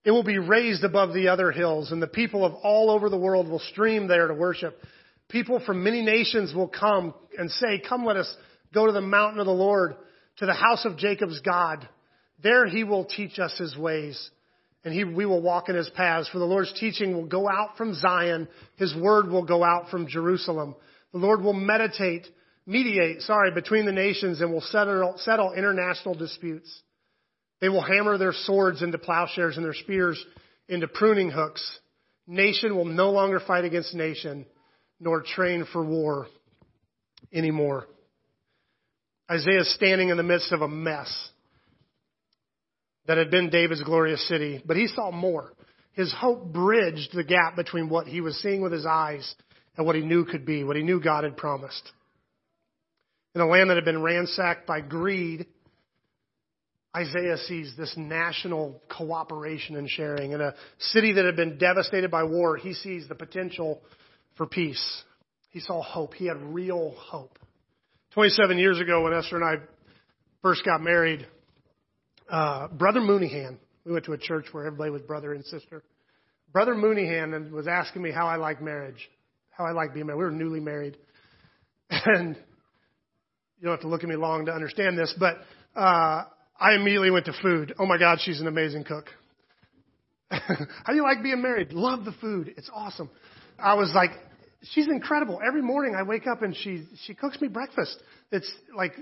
It 0.03 0.11
will 0.11 0.23
be 0.23 0.39
raised 0.39 0.83
above 0.83 1.13
the 1.13 1.27
other 1.27 1.51
hills, 1.51 1.91
and 1.91 2.01
the 2.01 2.07
people 2.07 2.43
of 2.43 2.55
all 2.55 2.89
over 2.89 3.09
the 3.09 3.17
world 3.17 3.47
will 3.47 3.59
stream 3.59 4.07
there 4.07 4.27
to 4.27 4.33
worship. 4.33 4.75
People 5.31 5.61
from 5.65 5.83
many 5.83 6.01
nations 6.01 6.53
will 6.53 6.67
come 6.67 7.13
and 7.37 7.49
say, 7.49 7.81
Come, 7.87 8.05
let 8.05 8.17
us 8.17 8.33
go 8.73 8.85
to 8.85 8.91
the 8.91 9.01
mountain 9.01 9.39
of 9.39 9.45
the 9.45 9.51
Lord, 9.51 9.95
to 10.37 10.45
the 10.45 10.53
house 10.53 10.85
of 10.85 10.97
Jacob's 10.97 11.39
God. 11.39 11.87
There 12.43 12.67
he 12.67 12.83
will 12.83 13.05
teach 13.05 13.39
us 13.39 13.57
his 13.57 13.77
ways 13.77 14.29
and 14.83 14.93
he, 14.93 15.03
we 15.03 15.25
will 15.25 15.41
walk 15.41 15.69
in 15.69 15.75
his 15.75 15.89
paths. 15.89 16.27
For 16.29 16.39
the 16.39 16.45
Lord's 16.45 16.73
teaching 16.79 17.13
will 17.13 17.27
go 17.27 17.47
out 17.47 17.77
from 17.77 17.93
Zion. 17.93 18.47
His 18.77 18.95
word 18.95 19.29
will 19.29 19.45
go 19.45 19.63
out 19.63 19.89
from 19.89 20.07
Jerusalem. 20.07 20.75
The 21.11 21.19
Lord 21.19 21.41
will 21.41 21.53
meditate, 21.53 22.25
mediate, 22.65 23.21
sorry, 23.21 23.51
between 23.51 23.85
the 23.85 23.91
nations 23.91 24.41
and 24.41 24.51
will 24.51 24.61
settle, 24.61 25.15
settle 25.17 25.53
international 25.53 26.15
disputes. 26.15 26.81
They 27.59 27.69
will 27.69 27.83
hammer 27.83 28.17
their 28.17 28.33
swords 28.33 28.81
into 28.81 28.97
plowshares 28.97 29.55
and 29.55 29.65
their 29.65 29.73
spears 29.73 30.23
into 30.67 30.87
pruning 30.87 31.29
hooks. 31.29 31.79
Nation 32.25 32.75
will 32.75 32.85
no 32.85 33.11
longer 33.11 33.39
fight 33.39 33.65
against 33.65 33.93
nation, 33.93 34.45
nor 35.01 35.23
train 35.23 35.65
for 35.73 35.83
war 35.83 36.27
anymore. 37.33 37.87
Isaiah 39.29 39.61
is 39.61 39.73
standing 39.73 40.09
in 40.09 40.17
the 40.17 40.23
midst 40.23 40.51
of 40.51 40.61
a 40.61 40.67
mess 40.67 41.29
that 43.07 43.17
had 43.17 43.31
been 43.31 43.49
David's 43.49 43.83
glorious 43.83 44.25
city, 44.27 44.61
but 44.65 44.77
he 44.77 44.87
saw 44.87 45.11
more. 45.11 45.51
His 45.93 46.13
hope 46.13 46.53
bridged 46.53 47.09
the 47.13 47.23
gap 47.23 47.55
between 47.55 47.89
what 47.89 48.07
he 48.07 48.21
was 48.21 48.37
seeing 48.41 48.61
with 48.61 48.71
his 48.71 48.85
eyes 48.85 49.35
and 49.75 49.85
what 49.85 49.95
he 49.95 50.01
knew 50.01 50.23
could 50.23 50.45
be, 50.45 50.63
what 50.63 50.75
he 50.75 50.83
knew 50.83 51.01
God 51.01 51.23
had 51.23 51.35
promised. 51.35 51.91
In 53.33 53.41
a 53.41 53.47
land 53.47 53.69
that 53.69 53.75
had 53.75 53.85
been 53.85 54.03
ransacked 54.03 54.67
by 54.67 54.81
greed, 54.81 55.47
Isaiah 56.95 57.37
sees 57.37 57.73
this 57.77 57.93
national 57.97 58.81
cooperation 58.89 59.77
and 59.77 59.89
sharing. 59.89 60.33
In 60.33 60.41
a 60.41 60.53
city 60.77 61.13
that 61.13 61.25
had 61.25 61.37
been 61.37 61.57
devastated 61.57 62.11
by 62.11 62.23
war, 62.23 62.57
he 62.57 62.73
sees 62.73 63.07
the 63.07 63.15
potential 63.15 63.81
for 64.35 64.45
peace. 64.45 65.03
He 65.49 65.59
saw 65.59 65.81
hope. 65.81 66.13
He 66.13 66.27
had 66.27 66.37
real 66.37 66.93
hope. 66.97 67.37
27 68.13 68.57
years 68.57 68.79
ago, 68.79 69.03
when 69.03 69.13
Esther 69.13 69.37
and 69.37 69.45
I 69.45 69.63
first 70.41 70.65
got 70.65 70.81
married, 70.81 71.27
uh, 72.29 72.67
Brother 72.69 72.99
Mooneyhan. 72.99 73.57
We 73.85 73.91
went 73.93 74.05
to 74.05 74.13
a 74.13 74.17
church 74.17 74.45
where 74.51 74.65
everybody 74.65 74.91
was 74.91 75.01
brother 75.01 75.33
and 75.33 75.43
sister. 75.45 75.83
Brother 76.53 76.75
Mooneyhan 76.75 77.51
was 77.51 77.67
asking 77.67 78.01
me 78.01 78.11
how 78.11 78.27
I 78.27 78.35
like 78.35 78.61
marriage, 78.61 79.09
how 79.49 79.65
I 79.65 79.71
like 79.71 79.93
being 79.93 80.05
married. 80.05 80.19
We 80.19 80.25
were 80.25 80.31
newly 80.31 80.59
married, 80.59 80.97
and 81.89 82.35
you 82.35 83.63
don't 83.63 83.71
have 83.71 83.81
to 83.81 83.87
look 83.87 84.03
at 84.03 84.09
me 84.09 84.15
long 84.15 84.45
to 84.45 84.51
understand 84.51 84.97
this, 84.97 85.13
but 85.19 85.37
uh, 85.75 86.23
I 86.59 86.75
immediately 86.75 87.11
went 87.11 87.25
to 87.25 87.33
food. 87.41 87.73
Oh 87.79 87.85
my 87.85 87.97
God, 87.97 88.19
she's 88.21 88.41
an 88.41 88.47
amazing 88.47 88.83
cook. 88.83 89.05
how 90.29 90.89
do 90.89 90.95
you 90.95 91.03
like 91.03 91.23
being 91.23 91.41
married? 91.41 91.71
Love 91.73 92.05
the 92.05 92.13
food. 92.21 92.53
It's 92.57 92.69
awesome. 92.73 93.09
I 93.61 93.75
was 93.75 93.91
like, 93.93 94.11
she's 94.73 94.87
incredible. 94.87 95.39
Every 95.45 95.61
morning 95.61 95.95
I 95.95 96.03
wake 96.03 96.27
up 96.27 96.41
and 96.41 96.55
she 96.55 96.85
she 97.05 97.13
cooks 97.13 97.39
me 97.41 97.47
breakfast. 97.47 98.01
It's 98.31 98.51
like 98.75 98.93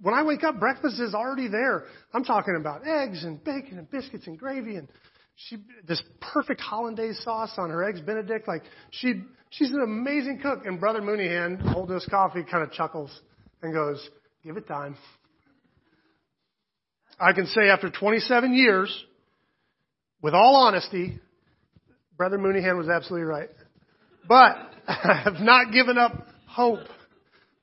when 0.00 0.14
I 0.14 0.22
wake 0.22 0.44
up, 0.44 0.58
breakfast 0.60 1.00
is 1.00 1.14
already 1.14 1.48
there. 1.48 1.84
I'm 2.12 2.24
talking 2.24 2.56
about 2.58 2.86
eggs 2.86 3.24
and 3.24 3.42
bacon 3.42 3.78
and 3.78 3.90
biscuits 3.90 4.26
and 4.26 4.38
gravy 4.38 4.76
and 4.76 4.88
she 5.36 5.58
this 5.86 6.02
perfect 6.20 6.60
hollandaise 6.60 7.20
sauce 7.22 7.52
on 7.58 7.70
her 7.70 7.88
eggs 7.88 8.00
benedict 8.00 8.48
like 8.48 8.62
she 8.90 9.22
she's 9.50 9.70
an 9.70 9.80
amazing 9.80 10.40
cook 10.42 10.66
and 10.66 10.80
brother 10.80 11.00
mooneyhan 11.00 11.60
holding 11.60 11.94
his 11.94 12.04
coffee 12.06 12.42
kind 12.42 12.64
of 12.64 12.72
chuckles 12.72 13.20
and 13.62 13.72
goes 13.72 14.10
give 14.42 14.56
it 14.56 14.66
time 14.66 14.96
I 17.20 17.32
can 17.32 17.46
say 17.46 17.68
after 17.68 17.90
27 17.90 18.54
years, 18.54 19.04
with 20.22 20.34
all 20.34 20.54
honesty, 20.54 21.18
Brother 22.16 22.38
Mooneyhan 22.38 22.76
was 22.76 22.88
absolutely 22.88 23.26
right. 23.26 23.48
But 24.28 24.56
I 24.86 25.22
have 25.24 25.40
not 25.40 25.72
given 25.72 25.98
up 25.98 26.28
hope. 26.46 26.80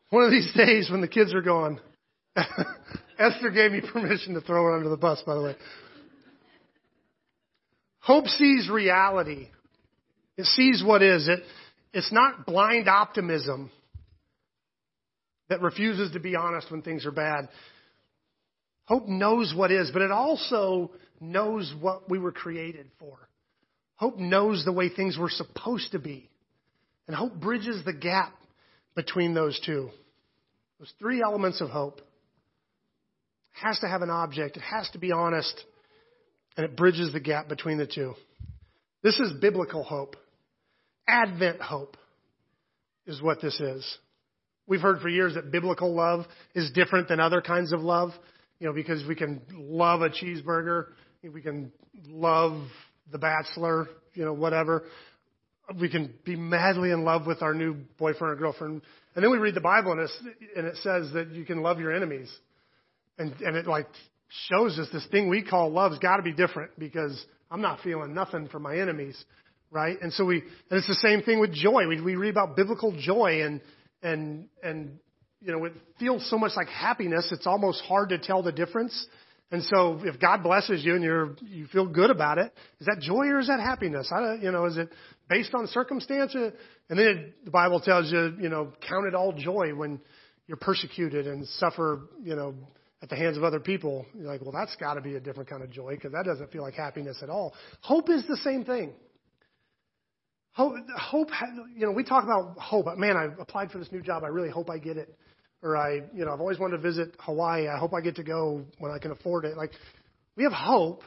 One 0.10 0.24
of 0.24 0.32
these 0.32 0.52
days 0.54 0.90
when 0.90 1.02
the 1.02 1.08
kids 1.08 1.34
are 1.34 1.42
gone, 1.42 1.80
Esther 3.20 3.52
gave 3.52 3.72
me 3.72 3.82
permission 3.82 4.34
to 4.34 4.42
throw 4.42 4.64
her 4.64 4.76
under 4.76 4.90
the 4.90 4.98
bus, 4.98 5.22
by 5.26 5.36
the 5.36 5.42
way. 5.42 5.56
Hope 8.00 8.28
sees 8.28 8.70
reality. 8.70 9.50
It 10.38 10.46
sees 10.46 10.84
what 10.86 11.02
is. 11.02 11.28
It, 11.28 11.40
it's 11.94 12.12
not 12.12 12.46
blind 12.46 12.88
optimism 12.88 13.72
that 15.50 15.62
refuses 15.62 16.12
to 16.12 16.20
be 16.20 16.36
honest 16.36 16.72
when 16.72 16.82
things 16.82 17.06
are 17.06 17.12
bad. 17.12 17.50
Hope 18.86 19.08
knows 19.08 19.54
what 19.56 19.72
is, 19.72 19.90
but 19.92 20.02
it 20.02 20.12
also 20.12 20.92
knows 21.20 21.74
what 21.80 22.10
we 22.10 22.20
were 22.20 22.32
created 22.32 22.92
for. 23.00 23.18
Hope 23.96 24.18
knows 24.18 24.66
the 24.66 24.72
way 24.74 24.90
things 24.90 25.18
were 25.18 25.30
supposed 25.30 25.92
to 25.94 26.00
be. 26.00 26.30
And 27.08 27.16
hope 27.16 27.36
bridges 27.36 27.84
the 27.86 27.94
gap 27.94 28.34
between 28.96 29.34
those 29.34 29.60
two. 29.66 29.90
Those 30.80 30.94
three 31.00 31.22
elements 31.22 31.62
of 31.62 31.70
hope. 31.70 32.00
It 32.00 33.66
has 33.66 33.80
to 33.80 33.88
have 33.88 34.02
an 34.02 34.10
object. 34.10 34.58
It 34.58 34.64
has 34.64 34.90
to 34.92 34.98
be 34.98 35.12
honest. 35.12 35.64
And 36.58 36.66
it 36.66 36.76
bridges 36.76 37.14
the 37.14 37.20
gap 37.20 37.48
between 37.48 37.78
the 37.78 37.88
two. 37.88 38.14
This 39.04 39.20
is 39.20 39.34
biblical 39.40 39.84
hope. 39.84 40.16
Advent 41.08 41.62
hope 41.62 41.98
is 43.06 43.22
what 43.22 43.42
this 43.42 43.60
is. 43.60 43.98
We've 44.68 44.82
heard 44.82 45.00
for 45.00 45.10
years 45.10 45.36
that 45.36 45.52
biblical 45.52 45.94
love 45.94 46.26
is 46.56 46.72
different 46.72 47.08
than 47.08 47.20
other 47.20 47.40
kinds 47.40 47.72
of 47.72 47.82
love, 47.82 48.12
you 48.60 48.68
know, 48.68 48.74
because 48.74 49.06
we 49.08 49.16
can 49.16 49.42
love 49.54 50.02
a 50.02 50.10
cheeseburger, 50.10 50.88
we 51.32 51.42
can 51.42 51.72
love 52.08 52.68
the 53.12 53.20
bachelor, 53.20 53.88
you 54.16 54.26
know, 54.26 54.34
whatever. 54.34 54.86
We 55.80 55.90
can 55.90 56.14
be 56.24 56.36
madly 56.36 56.92
in 56.92 57.04
love 57.04 57.26
with 57.26 57.42
our 57.42 57.54
new 57.54 57.76
boyfriend 57.98 58.34
or 58.34 58.36
girlfriend. 58.36 58.82
And 59.16 59.24
then 59.24 59.32
we 59.32 59.38
read 59.38 59.56
the 59.56 59.62
Bible 59.62 59.94
and, 59.94 60.02
and 60.56 60.68
it 60.68 60.76
says 60.78 61.12
that 61.14 61.32
you 61.32 61.46
can 61.46 61.62
love 61.62 61.80
your 61.80 61.94
enemies. 61.94 62.34
And, 63.18 63.34
and 63.42 63.56
it 63.56 63.66
like 63.66 63.88
shows 64.50 64.78
us 64.78 64.88
this 64.92 65.06
thing 65.08 65.30
we 65.30 65.44
call 65.44 65.72
love's 65.72 66.00
got 66.00 66.18
to 66.18 66.24
be 66.24 66.34
different 66.34 66.72
because 66.78 67.24
I'm 67.50 67.62
not 67.62 67.80
feeling 67.82 68.14
nothing 68.14 68.48
for 68.50 68.60
my 68.60 68.78
enemies 68.78 69.24
right? 69.76 69.98
And 70.02 70.14
so 70.14 70.26
we, 70.26 70.38
and 70.38 70.80
it's 70.80 70.88
the 70.88 70.96
same 70.96 71.22
thing 71.22 71.40
with 71.40 71.54
joy. 71.54 71.88
We, 71.88 72.02
we 72.02 72.16
read 72.16 72.30
about 72.30 72.56
biblical 72.56 72.96
joy 72.98 73.44
and, 73.44 73.62
and, 74.02 74.48
and, 74.64 74.98
you 75.42 75.52
know, 75.52 75.66
it 75.66 75.74
feels 76.00 76.28
so 76.30 76.38
much 76.38 76.54
like 76.56 76.68
happiness, 76.70 77.30
it's 77.32 77.46
almost 77.46 77.82
hard 77.84 78.10
to 78.10 78.18
tell 78.18 78.42
the 78.42 78.52
difference. 78.52 79.06
And 79.52 79.62
so 79.64 80.00
if 80.04 80.20
God 80.20 80.42
blesses 80.42 80.84
you 80.84 80.96
and 80.96 81.04
you're, 81.04 81.36
you 81.42 81.68
feel 81.68 81.86
good 81.86 82.10
about 82.10 82.40
it, 82.40 82.52
is 82.80 82.88
that 82.88 83.00
joy 83.00 83.28
or 83.28 83.40
is 83.40 83.48
that 83.48 83.60
happiness? 83.60 84.12
I 84.12 84.36
you 84.42 84.52
know, 84.52 84.66
is 84.66 84.78
it 84.78 84.90
based 85.30 85.54
on 85.54 85.68
circumstance? 85.68 86.34
And 86.36 86.54
then 86.90 87.34
the 87.44 87.52
Bible 87.52 87.80
tells 87.80 88.12
you, 88.12 88.36
you 88.40 88.50
know, 88.50 88.74
count 88.88 89.08
it 89.08 89.16
all 89.16 89.34
joy 89.34 89.74
when 89.76 90.00
you're 90.48 90.58
persecuted 90.58 91.28
and 91.28 91.48
suffer, 91.48 92.02
you 92.22 92.36
know, 92.36 92.56
at 93.02 93.10
the 93.10 93.16
hands 93.16 93.38
of 93.38 93.44
other 93.44 93.60
people. 93.60 94.06
You're 94.16 94.28
like, 94.28 94.42
well, 94.42 94.52
that's 94.52 94.76
got 94.78 94.96
to 94.96 95.02
be 95.02 95.16
a 95.16 95.20
different 95.20 95.50
kind 95.50 95.64
of 95.64 95.72
joy 95.72 95.96
because 95.96 96.12
that 96.12 96.26
doesn't 96.26 96.52
feel 96.52 96.62
like 96.62 96.76
happiness 96.76 97.18
at 97.22 97.30
all. 97.30 97.54
Hope 97.82 98.10
is 98.10 98.26
the 98.28 98.38
same 98.38 98.64
thing. 98.66 98.94
Hope, 100.54 100.76
hope, 100.98 101.30
you 101.76 101.86
know, 101.86 101.92
we 101.92 102.04
talk 102.04 102.24
about 102.24 102.58
hope. 102.58 102.86
Man, 102.98 103.18
I 103.18 103.26
applied 103.42 103.72
for 103.72 103.78
this 103.78 103.92
new 103.92 104.02
job. 104.02 104.24
I 104.24 104.28
really 104.28 104.50
hope 104.50 104.70
I 104.70 104.78
get 104.78 104.98
it. 104.98 105.14
Or 105.62 105.76
I, 105.76 106.02
you 106.14 106.26
know, 106.26 106.32
I've 106.32 106.40
always 106.40 106.60
wanted 106.60 106.78
to 106.78 106.82
visit 106.82 107.16
Hawaii. 107.20 107.68
I 107.68 107.78
hope 107.78 107.94
I 107.94 108.02
get 108.02 108.16
to 108.18 108.24
go 108.24 108.64
when 108.78 108.92
I 108.92 109.00
can 109.00 109.12
afford 109.12 109.46
it. 109.46 109.58
Like, 109.58 109.72
we 110.38 110.44
have 110.44 110.54
hope 110.54 111.02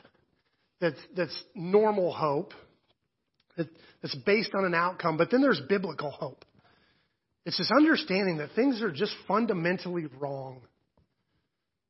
that's, 0.81 0.99
that's 1.17 1.45
normal 1.55 2.13
hope, 2.13 2.53
that's 3.59 4.15
based 4.25 4.55
on 4.55 4.65
an 4.65 4.75
outcome. 4.75 5.17
But 5.17 5.31
then 5.31 5.43
there's 5.43 5.61
biblical 5.69 6.11
hope. 6.11 6.45
It's 7.45 7.59
this 7.59 7.71
understanding 7.75 8.39
that 8.39 8.51
things 8.55 8.83
are 8.83 8.93
just 8.93 9.15
fundamentally 9.27 10.07
wrong. 10.19 10.61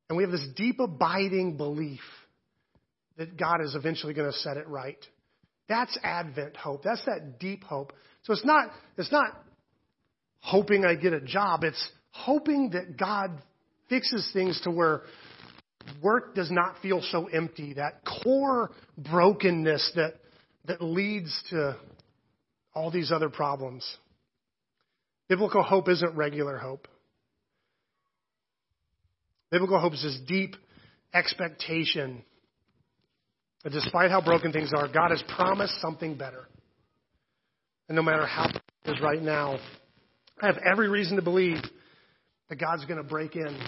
And 0.09 0.17
we 0.17 0.23
have 0.23 0.33
this 0.33 0.47
deep 0.57 0.81
abiding 0.81 1.57
belief 1.57 2.01
that 3.17 3.37
God 3.37 3.61
is 3.63 3.75
eventually 3.75 4.15
going 4.15 4.31
to 4.31 4.39
set 4.39 4.57
it 4.57 4.69
right. 4.69 4.99
That's 5.69 5.99
Advent 6.03 6.57
hope. 6.57 6.83
That's 6.83 7.05
that 7.05 7.39
deep 7.39 7.65
hope. 7.65 7.93
So 8.23 8.33
it's 8.33 8.45
not, 8.45 8.71
it's 8.97 9.13
not 9.13 9.27
hoping 10.41 10.85
I 10.85 10.95
get 10.95 11.13
a 11.13 11.21
job. 11.21 11.65
It's 11.65 11.91
hoping 12.11 12.71
that 12.71 12.97
God 12.97 13.43
fixes 13.89 14.31
things 14.33 14.61
to 14.63 14.71
where 14.71 15.03
work 16.03 16.35
does 16.35 16.51
not 16.51 16.77
feel 16.81 17.03
so 17.03 17.27
empty. 17.27 17.75
That 17.75 18.03
core 18.23 18.71
brokenness 18.97 19.93
that, 19.97 20.15
that 20.69 20.83
leads 20.83 21.43
to 21.51 21.77
all 22.75 22.91
these 22.91 23.11
other 23.11 23.29
problems. 23.29 23.85
Biblical 25.29 25.63
hope 25.63 25.89
isn't 25.89 26.15
regular 26.15 26.57
hope. 26.57 26.87
Biblical 29.51 29.81
hope 29.81 29.95
is 29.95 30.03
this 30.03 30.21
deep 30.29 30.55
expectation 31.13 32.23
that 33.65 33.73
despite 33.73 34.11
how 34.11 34.21
broken 34.21 34.53
things 34.53 34.73
are, 34.75 34.87
God 34.87 35.11
has 35.11 35.23
promised 35.37 35.81
something 35.81 36.17
better. 36.17 36.47
And 37.89 37.97
no 37.97 38.03
matter 38.03 38.27
how 38.27 38.49
it 38.49 38.91
is 38.91 39.01
right 39.01 39.23
now, 39.23 39.59
I 40.41 40.47
have 40.47 40.59
every 40.71 40.89
reason 40.89 41.17
to 41.17 41.23
believe 41.23 41.59
that 42.51 42.57
God's 42.57 42.85
going 42.85 42.99
to 42.99 43.09
break 43.09 43.37
in 43.37 43.59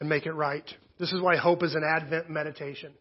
and 0.00 0.08
make 0.08 0.26
it 0.26 0.32
right. 0.32 0.64
This 0.98 1.12
is 1.12 1.20
why 1.20 1.36
hope 1.36 1.62
is 1.62 1.74
an 1.74 1.82
Advent 1.82 2.28
meditation. 2.28 2.92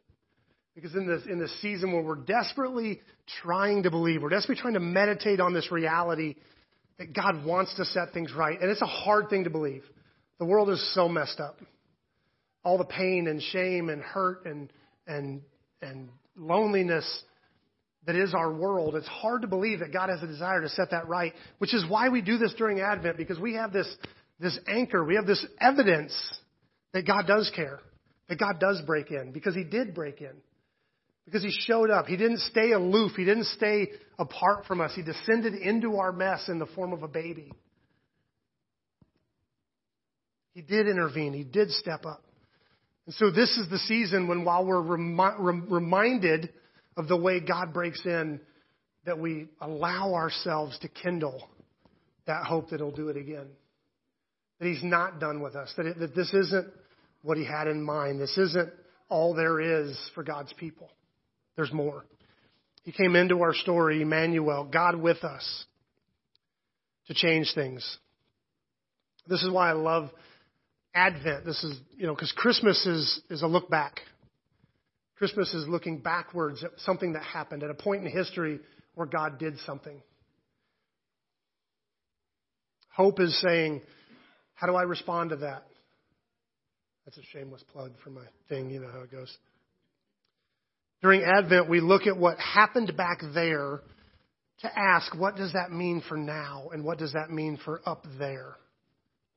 Because 0.79 0.95
in 0.95 1.07
this, 1.07 1.23
in 1.29 1.39
this 1.39 1.53
season 1.61 1.91
where 1.93 2.01
we're 2.01 2.15
desperately 2.15 3.01
trying 3.41 3.83
to 3.83 3.91
believe, 3.91 4.21
we're 4.21 4.29
desperately 4.29 4.61
trying 4.61 4.75
to 4.75 4.79
meditate 4.79 5.39
on 5.39 5.53
this 5.53 5.71
reality 5.71 6.35
that 6.97 7.13
God 7.13 7.45
wants 7.45 7.75
to 7.75 7.85
set 7.85 8.13
things 8.13 8.33
right. 8.33 8.59
And 8.59 8.69
it's 8.69 8.81
a 8.81 8.85
hard 8.85 9.29
thing 9.29 9.45
to 9.45 9.49
believe. 9.49 9.83
The 10.37 10.45
world 10.45 10.69
is 10.69 10.93
so 10.93 11.09
messed 11.09 11.39
up. 11.39 11.57
All 12.63 12.77
the 12.77 12.85
pain 12.85 13.27
and 13.27 13.41
shame 13.41 13.89
and 13.89 14.01
hurt 14.01 14.45
and 14.45 14.71
and, 15.09 15.41
and 15.81 16.09
loneliness 16.37 17.23
that 18.05 18.15
is 18.15 18.33
our 18.33 18.53
world, 18.53 18.95
it's 18.95 19.07
hard 19.07 19.41
to 19.41 19.47
believe 19.47 19.79
that 19.79 19.91
God 19.91 20.09
has 20.09 20.23
a 20.23 20.27
desire 20.27 20.61
to 20.61 20.69
set 20.69 20.91
that 20.91 21.07
right, 21.07 21.33
which 21.57 21.73
is 21.73 21.85
why 21.87 22.09
we 22.09 22.21
do 22.21 22.37
this 22.37 22.53
during 22.57 22.79
Advent, 22.79 23.17
because 23.17 23.37
we 23.37 23.55
have 23.55 23.73
this, 23.73 23.87
this 24.39 24.57
anchor, 24.67 25.03
we 25.03 25.15
have 25.15 25.25
this 25.25 25.45
evidence 25.59 26.13
that 26.93 27.05
God 27.05 27.27
does 27.27 27.51
care, 27.55 27.79
that 28.29 28.39
God 28.39 28.59
does 28.59 28.81
break 28.87 29.11
in, 29.11 29.31
because 29.31 29.53
He 29.53 29.63
did 29.63 29.93
break 29.93 30.21
in. 30.21 30.33
Because 31.25 31.43
He 31.43 31.51
showed 31.51 31.89
up. 31.89 32.07
He 32.07 32.17
didn't 32.17 32.39
stay 32.39 32.71
aloof. 32.71 33.13
He 33.15 33.25
didn't 33.25 33.45
stay 33.45 33.89
apart 34.17 34.65
from 34.65 34.81
us. 34.81 34.91
He 34.95 35.03
descended 35.03 35.53
into 35.53 35.97
our 35.97 36.11
mess 36.11 36.49
in 36.49 36.59
the 36.59 36.65
form 36.67 36.93
of 36.93 37.03
a 37.03 37.07
baby. 37.07 37.51
He 40.53 40.61
did 40.61 40.87
intervene. 40.87 41.33
He 41.33 41.43
did 41.43 41.71
step 41.71 42.05
up. 42.05 42.23
And 43.05 43.15
so 43.15 43.31
this 43.31 43.57
is 43.57 43.69
the 43.69 43.77
season 43.79 44.27
when 44.27 44.43
while 44.43 44.65
we're 44.65 44.81
remi- 44.81 45.63
reminded 45.69 46.51
of 46.97 47.07
the 47.07 47.17
way 47.17 47.39
God 47.39 47.73
breaks 47.73 48.05
in, 48.05 48.41
that 49.05 49.17
we 49.17 49.47
allow 49.61 50.13
ourselves 50.13 50.77
to 50.79 50.87
kindle 50.87 51.49
that 52.29 52.45
hope 52.45 52.69
that 52.69 52.77
He'll 52.77 52.91
do 52.91 53.09
it 53.09 53.17
again. 53.17 53.47
That 54.59 54.67
He's 54.67 54.83
not 54.83 55.19
done 55.19 55.41
with 55.41 55.55
us. 55.55 55.73
That, 55.77 55.87
it, 55.87 55.99
that 55.99 56.15
this 56.15 56.31
isn't 56.31 56.67
what 57.23 57.39
He 57.39 57.43
had 57.43 57.67
in 57.67 57.81
mind. 57.81 58.21
This 58.21 58.37
isn't 58.37 58.71
all 59.09 59.33
there 59.33 59.59
is 59.59 59.99
for 60.13 60.23
God's 60.23 60.53
people. 60.53 60.91
There's 61.59 61.73
more. 61.73 62.05
He 62.83 62.93
came 62.93 63.17
into 63.17 63.41
our 63.41 63.53
story, 63.53 64.01
Emmanuel, 64.01 64.63
God 64.63 64.95
with 64.95 65.25
us, 65.25 65.65
to 67.07 67.13
change 67.13 67.51
things. 67.53 67.97
This 69.27 69.43
is 69.43 69.51
why 69.51 69.69
I 69.69 69.73
love 69.73 70.09
Advent. 70.95 71.43
This 71.43 71.61
is, 71.65 71.77
you 71.97 72.07
know, 72.07 72.15
because 72.15 72.31
Christmas 72.31 72.85
is, 72.85 73.21
is 73.29 73.41
a 73.41 73.47
look 73.47 73.69
back. 73.69 73.99
Christmas 75.17 75.53
is 75.53 75.67
looking 75.67 75.99
backwards 75.99 76.63
at 76.63 76.71
something 76.77 77.11
that 77.11 77.23
happened, 77.23 77.61
at 77.61 77.69
a 77.69 77.73
point 77.73 78.05
in 78.05 78.09
history 78.09 78.61
where 78.95 79.07
God 79.07 79.37
did 79.37 79.59
something. 79.65 80.01
Hope 82.87 83.19
is 83.19 83.37
saying, 83.41 83.81
how 84.53 84.65
do 84.65 84.75
I 84.75 84.83
respond 84.83 85.31
to 85.31 85.35
that? 85.35 85.65
That's 87.03 87.17
a 87.17 87.23
shameless 87.33 87.65
plug 87.73 87.91
for 88.01 88.11
my 88.11 88.23
thing, 88.47 88.69
you 88.69 88.79
know 88.79 88.91
how 88.93 89.01
it 89.01 89.11
goes. 89.11 89.37
During 91.01 91.23
Advent, 91.23 91.69
we 91.69 91.79
look 91.79 92.07
at 92.07 92.17
what 92.17 92.37
happened 92.39 92.95
back 92.97 93.19
there 93.33 93.81
to 94.61 94.79
ask, 94.79 95.15
what 95.17 95.37
does 95.37 95.53
that 95.53 95.71
mean 95.71 96.03
for 96.07 96.17
now? 96.17 96.69
And 96.73 96.83
what 96.83 96.97
does 96.97 97.13
that 97.13 97.29
mean 97.29 97.57
for 97.63 97.81
up 97.85 98.05
there? 98.17 98.55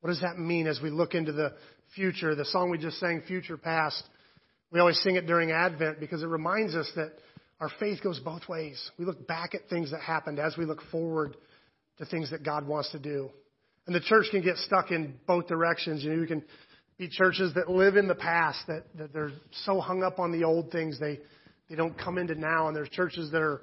What 0.01 0.11
does 0.11 0.21
that 0.23 0.39
mean 0.39 0.67
as 0.67 0.81
we 0.83 0.91
look 0.91 1.15
into 1.15 1.33
the 1.33 1.53
future? 1.95 2.35
The 2.35 2.45
song 2.47 2.71
we 2.71 2.79
just 2.79 2.99
sang, 2.99 3.23
Future 3.29 3.57
Past, 3.57 4.03
we 4.73 4.81
always 4.81 5.01
sing 5.03 5.15
it 5.15 5.27
during 5.27 5.53
Advent 5.53 6.01
because 6.01 6.25
it 6.25 6.27
reminds 6.27 6.75
us 6.75 6.91
that 6.97 7.13
our 7.61 7.71
faith 7.79 8.03
goes 8.03 8.19
both 8.19 8.49
ways. 8.49 8.91
We 8.99 9.05
look 9.05 9.29
back 9.29 9.55
at 9.55 9.69
things 9.69 9.93
that 9.93 10.01
happened 10.01 10.41
as 10.41 10.57
we 10.57 10.65
look 10.65 10.83
forward 10.91 11.37
to 11.99 12.07
things 12.07 12.33
that 12.33 12.43
God 12.43 12.67
wants 12.67 12.91
to 12.91 12.99
do. 12.99 13.31
And 13.87 13.95
the 13.95 14.01
church 14.01 14.27
can 14.33 14.43
get 14.43 14.57
stuck 14.57 14.91
in 14.91 15.15
both 15.29 15.47
directions. 15.47 16.03
You 16.03 16.11
know, 16.11 16.21
you 16.21 16.27
can 16.27 16.43
be 16.99 17.09
churches 17.09 17.55
that 17.55 17.71
live 17.71 17.97
in 17.97 18.09
the 18.09 18.15
past, 18.17 18.59
that, 18.67 18.85
that 18.97 19.13
they're 19.13 19.31
so 19.65 19.81
hung 19.81 20.03
up 20.03 20.19
on 20.19 20.33
the 20.33 20.43
old 20.43 20.73
things 20.73 20.99
they, 20.99 21.21
they 21.73 21.77
don't 21.77 21.99
come 21.99 22.19
into 22.19 22.35
now. 22.35 22.69
And 22.69 22.77
there's 22.77 22.91
churches 22.91 23.31
that 23.31 23.41
are 23.41 23.63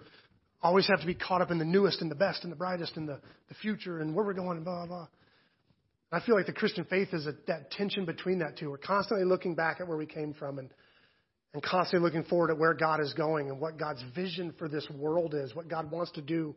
always 0.64 0.88
have 0.88 1.00
to 1.00 1.06
be 1.06 1.14
caught 1.14 1.44
up 1.44 1.52
in 1.52 1.60
the 1.60 1.66
newest 1.66 2.02
and 2.02 2.10
the 2.10 2.16
best 2.16 2.42
and 2.42 2.52
the 2.52 2.56
brightest 2.56 2.98
and 2.98 3.08
the, 3.08 3.20
the 3.50 3.54
future 3.62 4.00
and 4.00 4.16
where 4.16 4.26
we're 4.26 4.34
going 4.34 4.58
and 4.58 4.66
blah, 4.66 4.88
blah, 4.88 4.88
blah. 4.88 5.08
I 6.12 6.20
feel 6.26 6.36
like 6.36 6.48
the 6.48 6.54
Christian 6.54 6.86
faith 6.86 7.10
is 7.14 7.28
a, 7.28 7.34
that 7.46 7.70
tension 7.70 8.06
between 8.06 8.40
that 8.40 8.58
two. 8.58 8.72
We're 8.72 8.78
constantly 8.80 9.28
looking 9.28 9.54
back 9.54 9.80
at 9.80 9.88
where 9.88 9.96
we 9.96 10.08
came 10.08 10.34
from 10.34 10.58
and, 10.58 10.72
and 11.54 11.62
constantly 11.62 12.04
looking 12.04 12.28
forward 12.28 12.50
at 12.50 12.58
where 12.58 12.74
God 12.74 13.00
is 13.00 13.14
going 13.14 13.50
and 13.50 13.60
what 13.60 13.78
God's 13.78 14.04
vision 14.16 14.56
for 14.58 14.68
this 14.68 14.88
world 14.90 15.36
is, 15.36 15.54
what 15.54 15.68
God 15.68 15.92
wants 15.92 16.12
to 16.14 16.22
do 16.24 16.56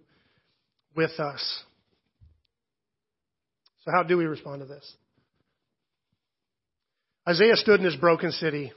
with 0.97 1.21
us. 1.21 1.61
So, 3.85 3.91
how 3.95 4.05
do 4.05 4.17
we 4.17 4.25
respond 4.25 4.63
to 4.63 4.67
this? 4.67 4.91
Isaiah 7.29 7.57
stood 7.57 7.79
in 7.79 7.85
his 7.85 7.97
broken 7.97 8.33
city 8.33 8.73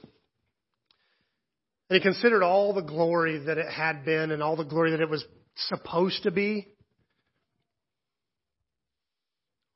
and 1.88 1.96
he 1.96 2.00
considered 2.00 2.42
all 2.42 2.72
the 2.72 2.82
glory 2.82 3.38
that 3.38 3.58
it 3.58 3.70
had 3.70 4.04
been 4.04 4.30
and 4.32 4.42
all 4.42 4.56
the 4.56 4.64
glory 4.64 4.90
that 4.90 5.00
it 5.00 5.08
was 5.08 5.24
supposed 5.68 6.24
to 6.24 6.30
be. 6.30 6.66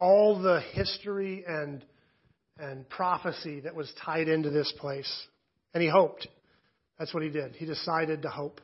All 0.01 0.41
the 0.41 0.61
history 0.73 1.45
and, 1.47 1.85
and 2.59 2.89
prophecy 2.89 3.61
that 3.61 3.75
was 3.77 3.93
tied 4.05 4.29
into 4.29 4.51
this 4.51 4.73
place. 4.79 5.11
And 5.73 5.83
he 5.83 5.89
hoped. 5.89 6.27
That's 6.99 7.15
what 7.15 7.23
he 7.23 7.29
did. 7.29 7.55
He 7.55 7.67
decided 7.67 8.23
to 8.23 8.29
hope. 8.29 8.61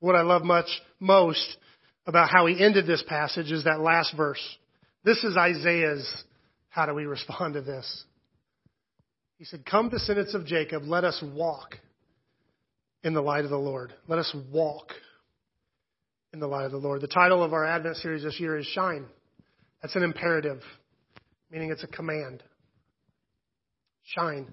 What 0.00 0.14
I 0.14 0.22
love 0.22 0.44
much 0.44 0.68
most 0.98 1.56
about 2.06 2.30
how 2.30 2.46
he 2.46 2.64
ended 2.64 2.86
this 2.86 3.04
passage 3.06 3.52
is 3.52 3.64
that 3.64 3.80
last 3.80 4.16
verse. 4.16 4.42
This 5.04 5.22
is 5.24 5.36
Isaiah's 5.36 6.10
how 6.70 6.86
do 6.86 6.94
we 6.94 7.06
respond 7.06 7.54
to 7.54 7.60
this? 7.60 8.04
He 9.38 9.44
said, 9.44 9.64
Come, 9.64 9.88
descendants 9.88 10.34
of 10.34 10.44
Jacob, 10.44 10.82
let 10.84 11.04
us 11.04 11.22
walk 11.34 11.76
in 13.04 13.14
the 13.14 13.22
light 13.22 13.44
of 13.44 13.50
the 13.50 13.56
Lord. 13.56 13.94
Let 14.08 14.18
us 14.18 14.34
walk 14.52 14.90
in 16.32 16.40
the 16.40 16.48
light 16.48 16.66
of 16.66 16.72
the 16.72 16.78
Lord. 16.78 17.00
The 17.00 17.06
title 17.06 17.42
of 17.42 17.52
our 17.52 17.64
Advent 17.64 17.96
series 17.96 18.24
this 18.24 18.38
year 18.40 18.58
is 18.58 18.66
Shine. 18.66 19.06
That's 19.80 19.94
an 19.94 20.02
imperative, 20.02 20.60
meaning 21.52 21.70
it's 21.70 21.84
a 21.84 21.86
command. 21.86 22.42
Shine. 24.02 24.52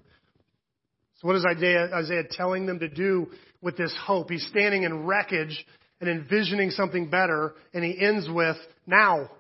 So, 1.15 1.27
what 1.27 1.35
is 1.35 1.45
Isaiah, 1.45 1.89
Isaiah 1.91 2.23
telling 2.29 2.67
them 2.67 2.79
to 2.79 2.87
do 2.87 3.31
with 3.61 3.77
this 3.77 3.95
hope? 4.05 4.29
He's 4.29 4.45
standing 4.47 4.83
in 4.83 5.05
wreckage 5.05 5.65
and 5.99 6.09
envisioning 6.09 6.69
something 6.69 7.09
better, 7.09 7.55
and 7.73 7.83
he 7.83 7.99
ends 7.99 8.27
with, 8.29 8.57
Now, 8.85 9.31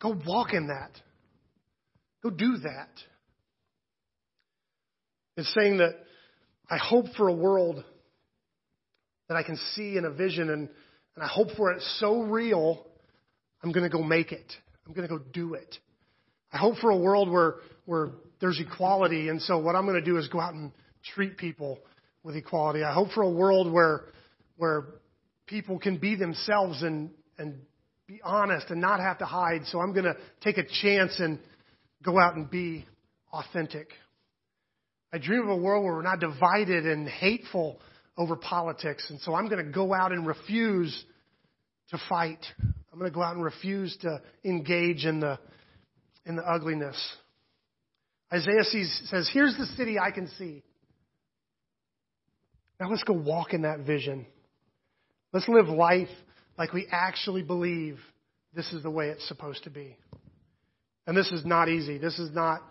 go 0.00 0.16
walk 0.26 0.54
in 0.54 0.68
that. 0.68 0.92
Go 2.22 2.30
do 2.30 2.56
that. 2.62 2.88
It's 5.36 5.52
saying 5.54 5.78
that 5.78 5.94
I 6.68 6.78
hope 6.78 7.06
for 7.16 7.28
a 7.28 7.34
world 7.34 7.84
that 9.28 9.36
I 9.36 9.42
can 9.42 9.56
see 9.74 9.96
in 9.96 10.04
a 10.04 10.10
vision, 10.10 10.50
and, 10.50 10.68
and 11.14 11.24
I 11.24 11.26
hope 11.26 11.48
for 11.56 11.72
it 11.72 11.82
so 11.98 12.22
real, 12.22 12.86
I'm 13.62 13.72
going 13.72 13.88
to 13.88 13.94
go 13.94 14.02
make 14.02 14.32
it. 14.32 14.52
I'm 14.86 14.92
going 14.92 15.08
to 15.08 15.14
go 15.14 15.22
do 15.32 15.54
it. 15.54 15.76
I 16.52 16.58
hope 16.58 16.76
for 16.78 16.90
a 16.90 16.96
world 16.96 17.30
where, 17.30 17.56
where 17.86 18.10
there's 18.40 18.60
equality, 18.60 19.28
and 19.28 19.42
so 19.42 19.58
what 19.58 19.74
I'm 19.74 19.84
going 19.84 20.02
to 20.02 20.04
do 20.04 20.16
is 20.16 20.28
go 20.28 20.40
out 20.40 20.54
and 20.54 20.72
treat 21.14 21.36
people 21.36 21.78
with 22.22 22.36
equality. 22.36 22.82
I 22.82 22.92
hope 22.92 23.10
for 23.12 23.22
a 23.22 23.30
world 23.30 23.72
where, 23.72 24.04
where 24.56 24.84
people 25.46 25.78
can 25.78 25.98
be 25.98 26.16
themselves 26.16 26.82
and, 26.82 27.10
and 27.38 27.60
be 28.06 28.20
honest 28.24 28.70
and 28.70 28.80
not 28.80 29.00
have 29.00 29.18
to 29.18 29.26
hide. 29.26 29.62
So 29.66 29.80
I'm 29.80 29.92
going 29.92 30.04
to 30.04 30.16
take 30.40 30.58
a 30.58 30.64
chance 30.82 31.18
and 31.18 31.38
go 32.02 32.18
out 32.18 32.36
and 32.36 32.50
be 32.50 32.86
authentic. 33.32 33.88
I 35.12 35.18
dream 35.18 35.42
of 35.42 35.48
a 35.48 35.56
world 35.56 35.84
where 35.84 35.94
we're 35.94 36.02
not 36.02 36.20
divided 36.20 36.86
and 36.86 37.08
hateful 37.08 37.80
over 38.16 38.36
politics. 38.36 39.06
And 39.10 39.20
so 39.20 39.34
I'm 39.34 39.48
going 39.48 39.64
to 39.64 39.70
go 39.70 39.94
out 39.94 40.12
and 40.12 40.26
refuse 40.26 41.04
to 41.90 41.98
fight. 42.08 42.44
I'm 42.92 42.98
going 42.98 43.10
to 43.10 43.14
go 43.14 43.22
out 43.22 43.34
and 43.34 43.44
refuse 43.44 43.96
to 44.02 44.20
engage 44.44 45.04
in 45.04 45.20
the, 45.20 45.38
in 46.24 46.36
the 46.36 46.42
ugliness. 46.42 46.96
Isaiah 48.32 48.64
sees, 48.64 49.02
says, 49.10 49.30
Here's 49.32 49.56
the 49.56 49.66
city 49.76 49.98
I 49.98 50.10
can 50.10 50.28
see. 50.30 50.62
Now 52.80 52.90
let's 52.90 53.04
go 53.04 53.14
walk 53.14 53.54
in 53.54 53.62
that 53.62 53.80
vision. 53.80 54.26
Let's 55.32 55.48
live 55.48 55.68
life 55.68 56.08
like 56.58 56.72
we 56.72 56.86
actually 56.90 57.42
believe 57.42 57.98
this 58.54 58.72
is 58.72 58.82
the 58.82 58.90
way 58.90 59.08
it's 59.08 59.26
supposed 59.28 59.64
to 59.64 59.70
be. 59.70 59.96
And 61.06 61.16
this 61.16 61.30
is 61.30 61.44
not 61.44 61.68
easy. 61.68 61.98
This 61.98 62.18
is 62.18 62.34
not, 62.34 62.62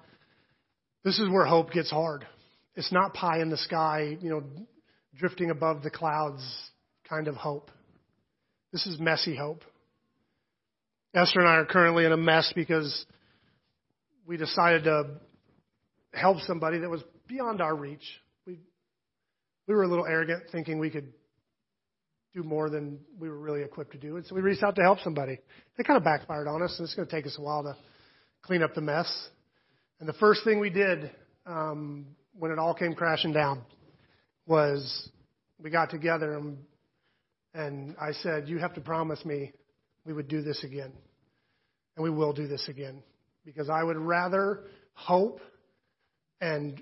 this 1.05 1.19
is 1.19 1.29
where 1.29 1.45
hope 1.45 1.71
gets 1.71 1.91
hard. 1.91 2.27
It's 2.75 2.91
not 2.91 3.13
pie 3.13 3.39
in 3.39 3.49
the 3.49 3.57
sky, 3.57 4.17
you 4.19 4.29
know, 4.29 4.43
drifting 5.15 5.51
above 5.51 5.83
the 5.83 5.91
clouds 5.91 6.43
kind 7.07 7.27
of 7.27 7.35
hope. 7.35 7.69
This 8.73 8.85
is 8.87 8.99
messy 8.99 9.35
hope. 9.35 9.63
Esther 11.13 11.39
and 11.39 11.47
I 11.47 11.53
are 11.53 11.65
currently 11.65 12.05
in 12.05 12.11
a 12.11 12.17
mess 12.17 12.51
because 12.55 13.05
we 14.25 14.35
decided 14.35 14.85
to 14.85 15.03
help 16.11 16.39
somebody 16.41 16.79
that 16.79 16.89
was 16.89 17.01
beyond 17.27 17.61
our 17.61 17.75
reach. 17.75 18.03
We, 18.47 18.59
we 19.67 19.75
were 19.75 19.83
a 19.83 19.87
little 19.87 20.07
arrogant 20.07 20.45
thinking 20.51 20.79
we 20.79 20.89
could 20.89 21.13
do 22.33 22.43
more 22.43 22.69
than 22.69 22.99
we 23.19 23.29
were 23.29 23.37
really 23.37 23.61
equipped 23.61 23.91
to 23.91 23.97
do. 23.99 24.17
And 24.17 24.25
so 24.25 24.33
we 24.33 24.41
reached 24.41 24.63
out 24.63 24.75
to 24.75 24.81
help 24.81 24.99
somebody. 25.01 25.37
It 25.77 25.85
kind 25.85 25.97
of 25.97 26.03
backfired 26.03 26.47
on 26.47 26.63
us, 26.63 26.75
and 26.79 26.85
it's 26.85 26.95
going 26.95 27.07
to 27.07 27.15
take 27.15 27.27
us 27.27 27.37
a 27.37 27.41
while 27.41 27.63
to 27.63 27.77
clean 28.41 28.63
up 28.63 28.73
the 28.73 28.81
mess. 28.81 29.29
And 29.99 30.09
the 30.09 30.13
first 30.13 30.43
thing 30.43 30.59
we 30.59 30.69
did 30.69 31.11
um, 31.45 32.05
when 32.37 32.51
it 32.51 32.59
all 32.59 32.73
came 32.73 32.93
crashing 32.95 33.31
down 33.33 33.61
was 34.45 35.09
we 35.61 35.69
got 35.69 35.89
together 35.89 36.33
and, 36.33 36.57
and 37.53 37.95
I 37.99 38.11
said, 38.11 38.49
You 38.49 38.57
have 38.57 38.73
to 38.75 38.81
promise 38.81 39.23
me 39.25 39.53
we 40.05 40.13
would 40.13 40.27
do 40.27 40.41
this 40.41 40.63
again. 40.63 40.91
And 41.95 42.03
we 42.03 42.09
will 42.09 42.33
do 42.33 42.47
this 42.47 42.67
again. 42.67 43.01
Because 43.45 43.69
I 43.69 43.83
would 43.83 43.97
rather 43.97 44.63
hope 44.93 45.39
and 46.41 46.81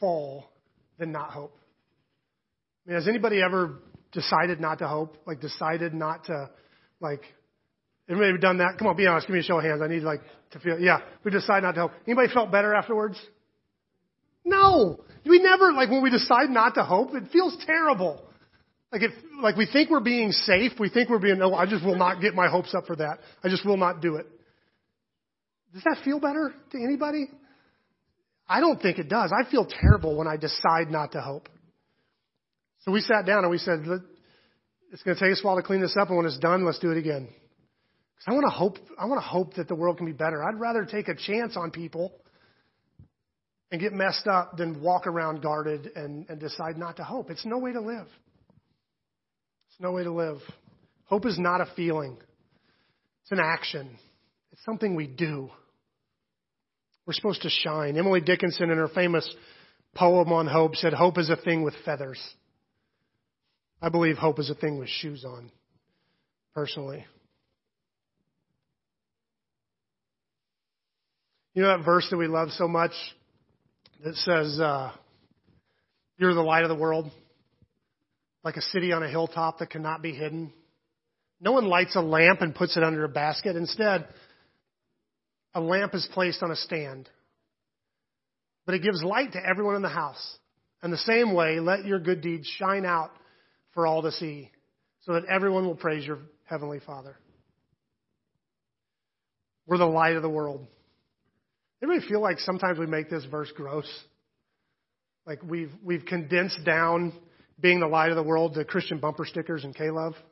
fall 0.00 0.50
than 0.98 1.12
not 1.12 1.30
hope. 1.30 1.56
I 2.86 2.90
mean, 2.90 2.98
has 2.98 3.08
anybody 3.08 3.42
ever 3.42 3.80
decided 4.12 4.60
not 4.60 4.78
to 4.78 4.88
hope? 4.88 5.18
Like 5.26 5.40
decided 5.40 5.92
not 5.92 6.24
to 6.26 6.50
like 7.00 7.22
Anybody 8.08 8.38
done 8.38 8.58
that? 8.58 8.78
Come 8.78 8.86
on, 8.86 8.96
be 8.96 9.06
honest. 9.06 9.26
Give 9.26 9.34
me 9.34 9.40
a 9.40 9.42
show 9.42 9.58
of 9.58 9.64
hands. 9.64 9.82
I 9.82 9.88
need 9.88 10.02
like 10.02 10.20
to 10.52 10.60
feel. 10.60 10.78
Yeah, 10.78 11.00
we 11.24 11.30
decide 11.30 11.62
not 11.62 11.72
to 11.72 11.82
hope. 11.82 11.92
Anybody 12.06 12.32
felt 12.32 12.52
better 12.52 12.74
afterwards? 12.74 13.20
No, 14.44 15.00
we 15.24 15.40
never 15.40 15.72
like 15.72 15.90
when 15.90 16.02
we 16.02 16.10
decide 16.10 16.50
not 16.50 16.74
to 16.74 16.84
hope. 16.84 17.14
It 17.14 17.24
feels 17.32 17.56
terrible. 17.66 18.22
Like 18.92 19.02
if 19.02 19.10
like 19.42 19.56
we 19.56 19.66
think 19.66 19.90
we're 19.90 20.00
being 20.00 20.30
safe. 20.30 20.72
We 20.78 20.88
think 20.88 21.10
we're 21.10 21.18
being. 21.18 21.38
No, 21.38 21.54
I 21.54 21.66
just 21.66 21.84
will 21.84 21.96
not 21.96 22.20
get 22.20 22.34
my 22.34 22.48
hopes 22.48 22.74
up 22.74 22.86
for 22.86 22.94
that. 22.96 23.18
I 23.42 23.48
just 23.48 23.66
will 23.66 23.76
not 23.76 24.00
do 24.00 24.16
it. 24.16 24.26
Does 25.74 25.82
that 25.82 25.98
feel 26.04 26.20
better 26.20 26.54
to 26.70 26.78
anybody? 26.78 27.28
I 28.48 28.60
don't 28.60 28.80
think 28.80 28.98
it 28.98 29.08
does. 29.08 29.32
I 29.32 29.50
feel 29.50 29.66
terrible 29.66 30.16
when 30.16 30.28
I 30.28 30.36
decide 30.36 30.90
not 30.90 31.12
to 31.12 31.20
hope. 31.20 31.48
So 32.82 32.92
we 32.92 33.00
sat 33.00 33.26
down 33.26 33.42
and 33.42 33.50
we 33.50 33.58
said, 33.58 33.84
it's 34.92 35.02
going 35.02 35.16
to 35.16 35.22
take 35.22 35.32
us 35.32 35.40
a 35.42 35.46
while 35.46 35.56
to 35.56 35.62
clean 35.62 35.80
this 35.80 35.96
up, 36.00 36.08
and 36.08 36.16
when 36.16 36.26
it's 36.26 36.38
done, 36.38 36.64
let's 36.64 36.78
do 36.78 36.92
it 36.92 36.98
again. 36.98 37.28
Because 38.16 38.32
I 38.32 38.34
want 38.34 38.46
to 38.46 38.50
hope, 38.50 38.78
I 38.98 39.06
want 39.06 39.20
to 39.20 39.26
hope 39.26 39.54
that 39.54 39.68
the 39.68 39.74
world 39.74 39.98
can 39.98 40.06
be 40.06 40.12
better. 40.12 40.42
I'd 40.42 40.58
rather 40.58 40.84
take 40.84 41.08
a 41.08 41.14
chance 41.14 41.56
on 41.56 41.70
people 41.70 42.12
and 43.70 43.80
get 43.80 43.92
messed 43.92 44.26
up 44.26 44.56
than 44.56 44.80
walk 44.82 45.06
around 45.06 45.42
guarded 45.42 45.90
and, 45.94 46.26
and 46.28 46.40
decide 46.40 46.78
not 46.78 46.96
to 46.96 47.04
hope. 47.04 47.30
It's 47.30 47.44
no 47.44 47.58
way 47.58 47.72
to 47.72 47.80
live. 47.80 48.06
It's 49.68 49.80
no 49.80 49.92
way 49.92 50.04
to 50.04 50.12
live. 50.12 50.38
Hope 51.04 51.26
is 51.26 51.38
not 51.38 51.60
a 51.60 51.66
feeling. 51.76 52.16
It's 53.22 53.32
an 53.32 53.40
action. 53.40 53.98
It's 54.52 54.64
something 54.64 54.94
we 54.94 55.06
do. 55.06 55.50
We're 57.06 57.12
supposed 57.12 57.42
to 57.42 57.50
shine. 57.50 57.96
Emily 57.96 58.20
Dickinson, 58.20 58.70
in 58.70 58.78
her 58.78 58.88
famous 58.88 59.28
poem 59.94 60.32
on 60.32 60.46
hope, 60.46 60.76
said, 60.76 60.92
Hope 60.92 61.18
is 61.18 61.30
a 61.30 61.36
thing 61.36 61.62
with 61.62 61.74
feathers. 61.84 62.20
I 63.80 63.90
believe 63.90 64.16
hope 64.16 64.38
is 64.38 64.50
a 64.50 64.54
thing 64.54 64.78
with 64.78 64.88
shoes 64.88 65.24
on, 65.24 65.50
personally. 66.54 67.04
You 71.56 71.62
know 71.62 71.68
that 71.68 71.86
verse 71.86 72.06
that 72.10 72.18
we 72.18 72.26
love 72.26 72.50
so 72.50 72.68
much 72.68 72.92
that 74.04 74.14
says, 74.16 74.60
uh, 74.60 74.92
You're 76.18 76.34
the 76.34 76.42
light 76.42 76.64
of 76.64 76.68
the 76.68 76.74
world, 76.74 77.10
like 78.44 78.58
a 78.58 78.60
city 78.60 78.92
on 78.92 79.02
a 79.02 79.08
hilltop 79.08 79.60
that 79.60 79.70
cannot 79.70 80.02
be 80.02 80.12
hidden? 80.12 80.52
No 81.40 81.52
one 81.52 81.64
lights 81.64 81.96
a 81.96 82.02
lamp 82.02 82.42
and 82.42 82.54
puts 82.54 82.76
it 82.76 82.82
under 82.82 83.04
a 83.04 83.08
basket. 83.08 83.56
Instead, 83.56 84.06
a 85.54 85.60
lamp 85.62 85.94
is 85.94 86.06
placed 86.12 86.42
on 86.42 86.50
a 86.50 86.56
stand. 86.56 87.08
But 88.66 88.74
it 88.74 88.82
gives 88.82 89.02
light 89.02 89.32
to 89.32 89.40
everyone 89.42 89.76
in 89.76 89.82
the 89.82 89.88
house. 89.88 90.36
In 90.82 90.90
the 90.90 90.98
same 90.98 91.32
way, 91.32 91.58
let 91.58 91.86
your 91.86 92.00
good 92.00 92.20
deeds 92.20 92.46
shine 92.58 92.84
out 92.84 93.12
for 93.72 93.86
all 93.86 94.02
to 94.02 94.12
see, 94.12 94.50
so 95.04 95.14
that 95.14 95.24
everyone 95.24 95.64
will 95.64 95.74
praise 95.74 96.06
your 96.06 96.18
Heavenly 96.44 96.80
Father. 96.84 97.16
We're 99.66 99.78
the 99.78 99.86
light 99.86 100.16
of 100.16 100.22
the 100.22 100.28
world. 100.28 100.66
Anybody 101.82 102.06
feel 102.08 102.20
like 102.20 102.38
sometimes 102.38 102.78
we 102.78 102.86
make 102.86 103.10
this 103.10 103.24
verse 103.26 103.52
gross? 103.54 103.88
Like 105.26 105.42
we've 105.42 105.72
we've 105.82 106.04
condensed 106.04 106.64
down 106.64 107.12
being 107.60 107.80
the 107.80 107.86
light 107.86 108.10
of 108.10 108.16
the 108.16 108.22
world 108.22 108.54
to 108.54 108.64
Christian 108.64 108.98
bumper 108.98 109.24
stickers 109.24 109.64
and 109.64 109.74
K-Love. 109.74 110.14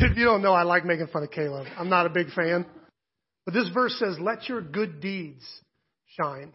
If 0.00 0.18
you 0.18 0.24
don't 0.24 0.42
know, 0.42 0.52
I 0.52 0.64
like 0.64 0.84
making 0.84 1.06
fun 1.06 1.22
of 1.22 1.30
K-Love. 1.30 1.66
I'm 1.78 1.88
not 1.88 2.04
a 2.04 2.10
big 2.10 2.30
fan. 2.32 2.66
But 3.46 3.54
this 3.54 3.70
verse 3.72 3.98
says, 3.98 4.18
let 4.20 4.46
your 4.46 4.60
good 4.60 5.00
deeds 5.00 5.42
shine. 6.20 6.52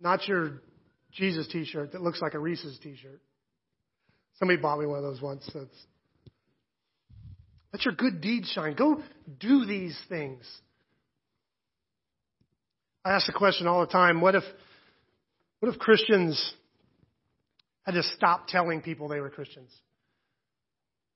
Not 0.00 0.28
your 0.28 0.62
Jesus 1.10 1.48
t 1.48 1.64
shirt 1.64 1.92
that 1.92 2.02
looks 2.02 2.22
like 2.22 2.34
a 2.34 2.38
Reese's 2.38 2.78
t 2.78 2.96
shirt. 2.96 3.20
Somebody 4.38 4.60
bought 4.60 4.78
me 4.78 4.86
one 4.86 4.98
of 4.98 5.02
those 5.02 5.20
once. 5.20 5.48
So 5.52 5.60
it's, 5.62 5.86
let 7.76 7.84
your 7.84 7.94
good 7.94 8.22
deeds 8.22 8.48
shine. 8.48 8.72
Go 8.74 9.02
do 9.38 9.66
these 9.66 9.98
things. 10.08 10.46
I 13.04 13.12
ask 13.12 13.26
the 13.26 13.34
question 13.34 13.66
all 13.66 13.80
the 13.80 13.92
time 13.92 14.22
what 14.22 14.34
if, 14.34 14.44
what 15.60 15.70
if 15.70 15.78
Christians 15.78 16.54
had 17.84 17.92
to 17.92 18.02
stop 18.02 18.48
telling 18.48 18.80
people 18.80 19.08
they 19.08 19.20
were 19.20 19.28
Christians? 19.28 19.70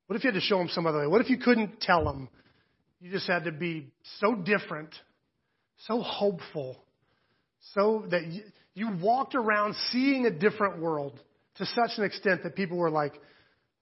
What 0.07 0.16
if 0.16 0.25
you 0.25 0.33
had 0.33 0.38
to 0.38 0.44
show 0.44 0.59
them 0.59 0.68
some 0.68 0.87
other 0.87 0.99
way? 0.99 1.07
What 1.07 1.23
if 1.23 1.31
you 1.31 1.38
couldn't 1.38 1.81
tell 1.81 2.05
them? 2.05 2.29
You 3.01 3.11
just 3.11 3.27
had 3.27 3.44
to 3.44 3.53
be 3.53 3.90
so 4.18 4.35
different, 4.35 4.90
so 5.87 6.03
hopeful, 6.03 6.77
so 7.73 8.05
that 8.11 8.27
you, 8.27 8.42
you 8.75 8.90
walked 9.01 9.35
around 9.35 9.77
seeing 9.92 10.27
a 10.27 10.31
different 10.31 10.79
world 10.79 11.18
to 11.55 11.64
such 11.64 11.92
an 11.96 12.05
extent 12.05 12.42
that 12.42 12.55
people 12.55 12.77
were 12.77 12.90
like, 12.90 13.14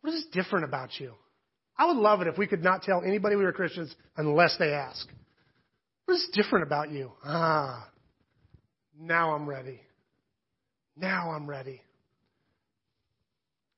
what 0.03 0.15
is 0.15 0.25
different 0.33 0.65
about 0.65 0.91
you? 1.01 1.15
I 1.79 1.87
would 1.87 1.97
love 1.97 2.21
it 2.21 2.27
if 2.27 2.37
we 2.37 2.47
could 2.47 2.65
not 2.65 2.83
tell 2.83 3.03
anybody 3.03 3.37
we 3.37 3.45
were 3.45 3.53
Christians 3.53 3.95
unless 4.17 4.57
they 4.59 4.73
ask. 4.73 5.07
What 6.07 6.15
is 6.15 6.29
different 6.33 6.67
about 6.67 6.91
you? 6.91 7.13
Ah, 7.25 7.89
now 8.99 9.35
I'm 9.35 9.49
ready. 9.49 9.81
Now 10.97 11.31
I'm 11.31 11.47
ready. 11.47 11.81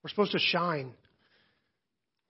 We're 0.02 0.10
supposed 0.10 0.32
to 0.32 0.38
shine. 0.38 0.94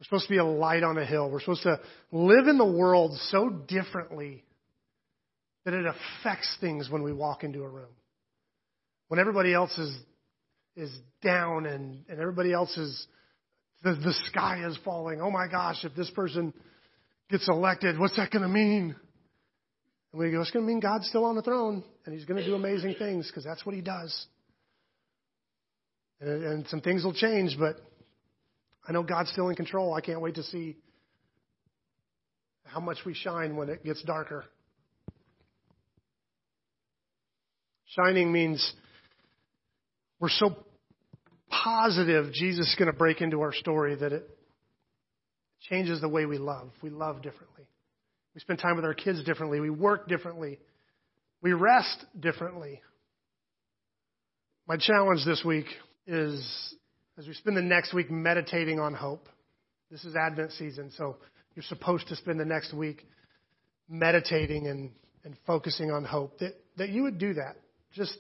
We're 0.01 0.05
supposed 0.05 0.25
to 0.25 0.31
be 0.31 0.39
a 0.39 0.45
light 0.45 0.83
on 0.83 0.99
a 0.99 1.05
hill. 1.05 1.31
We're 1.31 1.41
supposed 1.41 1.63
to 1.63 1.79
live 2.11 2.49
in 2.49 2.59
the 2.59 2.65
world 2.65 3.17
so 3.29 3.51
differently 3.51 4.45
that 5.65 5.75
it 5.75 5.85
affects 5.87 6.57
things 6.61 6.89
when 6.91 7.03
we 7.03 7.13
walk 7.13 7.45
into 7.45 7.63
a 7.63 7.69
room. 7.69 7.93
When 9.09 9.21
everybody 9.21 9.53
else 9.53 9.77
is 9.79 9.97
is 10.77 10.91
down 11.23 11.67
and, 11.67 12.05
and 12.09 12.21
everybody 12.21 12.53
else 12.53 12.77
is 12.79 13.07
the, 13.83 13.95
the 13.95 14.15
sky 14.27 14.65
is 14.67 14.79
falling. 14.85 15.21
Oh 15.21 15.31
my 15.31 15.47
gosh, 15.49 15.85
if 15.85 15.95
this 15.95 16.11
person 16.11 16.53
gets 17.31 17.49
elected, 17.49 17.99
what's 17.99 18.17
that 18.17 18.31
going 18.31 18.43
to 18.43 18.49
mean? 18.49 18.95
And 20.13 20.21
we 20.21 20.31
go, 20.31 20.41
it's 20.41 20.51
going 20.51 20.65
to 20.65 20.67
mean 20.67 20.81
God's 20.81 21.09
still 21.09 21.25
on 21.25 21.37
the 21.37 21.43
throne 21.43 21.85
and 22.05 22.15
he's 22.15 22.25
going 22.25 22.43
to 22.43 22.47
do 22.47 22.55
amazing 22.55 22.97
things 22.99 23.27
because 23.27 23.45
that's 23.45 23.65
what 23.65 23.75
he 23.75 23.81
does. 23.81 24.27
And, 26.21 26.45
and 26.45 26.69
some 26.69 26.81
things 26.81 27.05
will 27.05 27.15
change, 27.15 27.57
but 27.59 27.77
I 28.87 28.93
know 28.93 29.03
God's 29.03 29.31
still 29.31 29.49
in 29.49 29.57
control. 29.57 29.95
I 29.95 30.01
can't 30.01 30.21
wait 30.21 30.35
to 30.35 30.43
see 30.43 30.77
how 32.65 32.81
much 32.81 32.99
we 33.07 33.15
shine 33.15 33.57
when 33.57 33.69
it 33.69 33.85
gets 33.85 34.03
darker. 34.03 34.45
Shining 37.87 38.31
means 38.31 38.73
we're 40.21 40.29
so 40.29 40.65
positive 41.51 42.33
Jesus 42.33 42.69
is 42.69 42.77
going 42.79 42.91
to 42.91 42.97
break 42.97 43.21
into 43.21 43.41
our 43.41 43.53
story 43.53 43.95
that 43.97 44.13
it 44.13 44.29
changes 45.69 46.01
the 46.01 46.09
way 46.09 46.27
we 46.27 46.39
love. 46.39 46.71
We 46.83 46.91
love 46.91 47.23
differently. 47.23 47.65
We 48.35 48.41
spend 48.41 48.61
time 48.61 48.77
with 48.77 48.85
our 48.85 48.95
kids 48.95 49.23
differently. 49.25 49.61
We 49.61 49.71
work 49.71 50.09
differently. 50.09 50.59
We 51.43 51.53
rest 51.53 52.05
differently. 52.19 52.81
My 54.67 54.77
challenge 54.77 55.25
this 55.25 55.43
week 55.45 55.67
is 56.07 56.75
as 57.19 57.27
we 57.27 57.35
spend 57.35 57.57
the 57.57 57.63
next 57.63 57.93
week 57.93 58.11
meditating 58.11 58.79
on 58.79 58.95
hope. 58.95 59.29
This 59.91 60.05
is 60.05 60.15
Advent 60.15 60.53
season, 60.53 60.91
so 60.97 61.17
you're 61.55 61.65
supposed 61.65 62.07
to 62.09 62.17
spend 62.17 62.39
the 62.39 62.45
next 62.45 62.73
week 62.73 63.07
meditating 63.89 64.69
and, 64.69 64.91
and 65.25 65.37
focusing 65.47 65.91
on 65.91 66.05
hope. 66.05 66.39
That, 66.39 66.55
that 66.79 66.91
you 66.91 67.03
would 67.03 67.19
do 67.19 67.35
that. 67.35 67.57
Just 67.93 68.17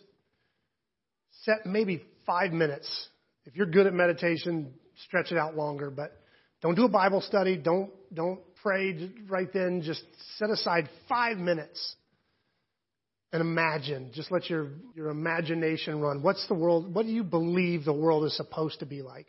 set 1.44 1.64
maybe 1.64 2.02
five 2.26 2.52
minutes. 2.52 3.08
If 3.50 3.56
you're 3.56 3.66
good 3.66 3.88
at 3.88 3.94
meditation, 3.94 4.72
stretch 5.06 5.32
it 5.32 5.38
out 5.38 5.56
longer, 5.56 5.90
but 5.90 6.12
don't 6.62 6.76
do 6.76 6.84
a 6.84 6.88
Bible 6.88 7.20
study. 7.20 7.56
Don't, 7.56 7.90
don't 8.14 8.38
pray 8.62 9.10
right 9.28 9.52
then. 9.52 9.82
Just 9.82 10.04
set 10.36 10.50
aside 10.50 10.88
five 11.08 11.36
minutes 11.36 11.96
and 13.32 13.40
imagine. 13.40 14.12
Just 14.14 14.30
let 14.30 14.48
your, 14.48 14.68
your 14.94 15.08
imagination 15.08 16.00
run. 16.00 16.22
What's 16.22 16.46
the 16.46 16.54
world, 16.54 16.94
what 16.94 17.06
do 17.06 17.12
you 17.12 17.24
believe 17.24 17.84
the 17.84 17.92
world 17.92 18.24
is 18.24 18.36
supposed 18.36 18.78
to 18.80 18.86
be 18.86 19.02
like? 19.02 19.26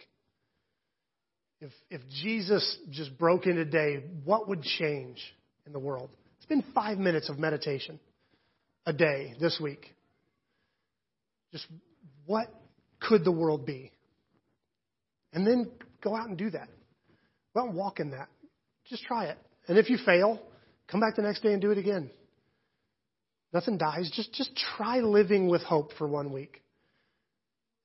If, 1.60 1.71
if 1.89 2.01
Jesus 2.21 2.77
just 2.91 3.17
broke 3.17 3.47
in 3.47 3.55
today, 3.55 4.03
what 4.23 4.47
would 4.47 4.62
change 4.62 5.19
in 5.65 5.73
the 5.73 5.79
world? 5.79 6.12
It's 6.38 6.45
been 6.45 6.63
five 6.75 6.99
minutes 6.99 7.27
of 7.27 7.39
meditation 7.39 7.99
a 8.86 8.93
day 8.93 9.34
this 9.39 9.60
week. 9.60 9.95
Just 11.51 11.65
what 12.27 12.47
could 12.99 13.23
the 13.23 13.31
world 13.31 13.65
be? 13.65 13.91
And 15.33 15.45
then 15.45 15.71
go 16.03 16.15
out 16.15 16.27
and 16.27 16.37
do 16.37 16.49
that. 16.49 16.67
Go 17.53 17.61
out 17.61 17.67
and 17.67 17.75
walk 17.75 17.99
in 17.99 18.11
that. 18.11 18.27
Just 18.85 19.03
try 19.03 19.25
it. 19.25 19.37
And 19.67 19.77
if 19.77 19.89
you 19.89 19.97
fail, 20.05 20.41
come 20.87 20.99
back 20.99 21.15
the 21.15 21.21
next 21.21 21.41
day 21.41 21.53
and 21.53 21.61
do 21.61 21.71
it 21.71 21.77
again. 21.77 22.09
Nothing 23.53 23.77
dies. 23.77 24.11
Just, 24.13 24.33
just 24.33 24.51
try 24.77 24.99
living 24.99 25.49
with 25.49 25.61
hope 25.61 25.91
for 25.97 26.07
one 26.07 26.31
week. 26.31 26.61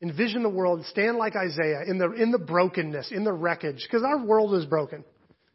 Envision 0.03 0.43
the 0.43 0.49
world, 0.49 0.85
stand 0.87 1.17
like 1.17 1.35
Isaiah 1.37 1.83
in 1.87 1.99
the, 1.99 2.13
in 2.13 2.31
the 2.31 2.39
brokenness, 2.39 3.11
in 3.11 3.25
the 3.25 3.33
wreckage, 3.33 3.83
because 3.83 4.05
our 4.05 4.25
world 4.25 4.55
is 4.55 4.67
broken. 4.67 5.05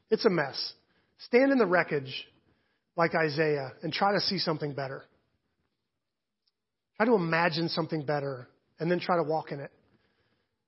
It's 0.09 0.25
a 0.25 0.29
mess. 0.29 0.73
Stand 1.19 1.51
in 1.51 1.59
the 1.59 1.65
wreckage 1.65 2.27
like 2.97 3.13
Isaiah 3.15 3.71
and 3.83 3.93
try 3.93 4.13
to 4.13 4.19
see 4.19 4.39
something 4.39 4.73
better. 4.73 5.03
Try 6.97 7.05
to 7.05 7.13
imagine 7.13 7.69
something 7.69 8.03
better 8.03 8.47
and 8.79 8.89
then 8.89 8.99
try 8.99 9.17
to 9.17 9.23
walk 9.23 9.51
in 9.51 9.59
it. 9.59 9.71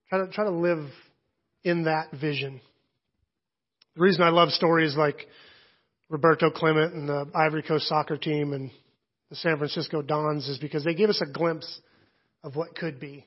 Try 0.09 0.19
to, 0.19 0.27
try 0.31 0.45
to 0.45 0.51
live 0.51 0.87
in 1.63 1.85
that 1.85 2.11
vision. 2.11 2.61
The 3.95 4.01
reason 4.01 4.23
I 4.23 4.29
love 4.29 4.49
stories 4.49 4.95
like 4.97 5.27
Roberto 6.09 6.49
Clemente 6.49 6.95
and 6.95 7.07
the 7.07 7.29
Ivory 7.33 7.63
Coast 7.63 7.87
soccer 7.87 8.17
team 8.17 8.53
and 8.53 8.71
the 9.29 9.35
San 9.35 9.57
Francisco 9.57 10.01
Dons 10.01 10.47
is 10.47 10.57
because 10.57 10.83
they 10.83 10.93
give 10.93 11.09
us 11.09 11.21
a 11.21 11.31
glimpse 11.31 11.81
of 12.43 12.55
what 12.55 12.75
could 12.75 12.99
be. 12.99 13.25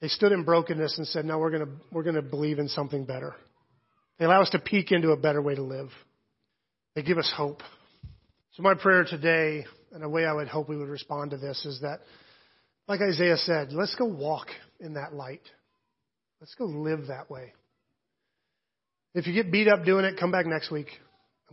They 0.00 0.08
stood 0.08 0.32
in 0.32 0.44
brokenness 0.44 0.98
and 0.98 1.06
said, 1.06 1.24
no, 1.24 1.38
we're 1.38 1.50
going 1.50 1.66
to, 1.66 1.72
we're 1.92 2.02
going 2.02 2.14
to 2.14 2.22
believe 2.22 2.58
in 2.58 2.68
something 2.68 3.04
better. 3.04 3.34
They 4.18 4.24
allow 4.24 4.42
us 4.42 4.50
to 4.50 4.58
peek 4.58 4.92
into 4.92 5.10
a 5.10 5.16
better 5.16 5.40
way 5.40 5.54
to 5.54 5.62
live. 5.62 5.90
They 6.94 7.02
give 7.02 7.18
us 7.18 7.32
hope. 7.34 7.62
So 8.52 8.62
my 8.62 8.74
prayer 8.74 9.04
today, 9.04 9.64
and 9.92 10.02
a 10.02 10.08
way 10.08 10.24
I 10.24 10.32
would 10.32 10.48
hope 10.48 10.68
we 10.68 10.76
would 10.76 10.88
respond 10.88 11.30
to 11.30 11.36
this 11.36 11.64
is 11.64 11.80
that, 11.82 12.00
like 12.86 13.00
Isaiah 13.00 13.36
said, 13.36 13.72
let's 13.72 13.94
go 13.94 14.06
walk 14.06 14.48
in 14.80 14.94
that 14.94 15.14
light. 15.14 15.42
Let's 16.40 16.54
go 16.54 16.64
live 16.66 17.08
that 17.08 17.30
way. 17.30 17.52
If 19.14 19.26
you 19.26 19.32
get 19.32 19.50
beat 19.50 19.68
up 19.68 19.84
doing 19.84 20.04
it, 20.04 20.18
come 20.18 20.30
back 20.30 20.46
next 20.46 20.70
week. 20.70 20.88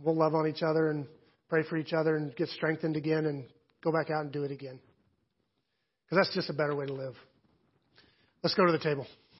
We'll 0.00 0.14
love 0.16 0.34
on 0.34 0.46
each 0.46 0.62
other 0.62 0.90
and 0.90 1.06
pray 1.48 1.62
for 1.68 1.76
each 1.76 1.92
other 1.92 2.16
and 2.16 2.34
get 2.36 2.48
strengthened 2.50 2.96
again 2.96 3.26
and 3.26 3.44
go 3.82 3.90
back 3.90 4.10
out 4.10 4.22
and 4.22 4.32
do 4.32 4.44
it 4.44 4.52
again. 4.52 4.78
Because 6.04 6.24
that's 6.24 6.34
just 6.34 6.50
a 6.50 6.52
better 6.52 6.74
way 6.74 6.86
to 6.86 6.92
live. 6.92 7.14
Let's 8.42 8.54
go 8.54 8.66
to 8.66 8.72
the 8.72 8.78
table. 8.78 9.06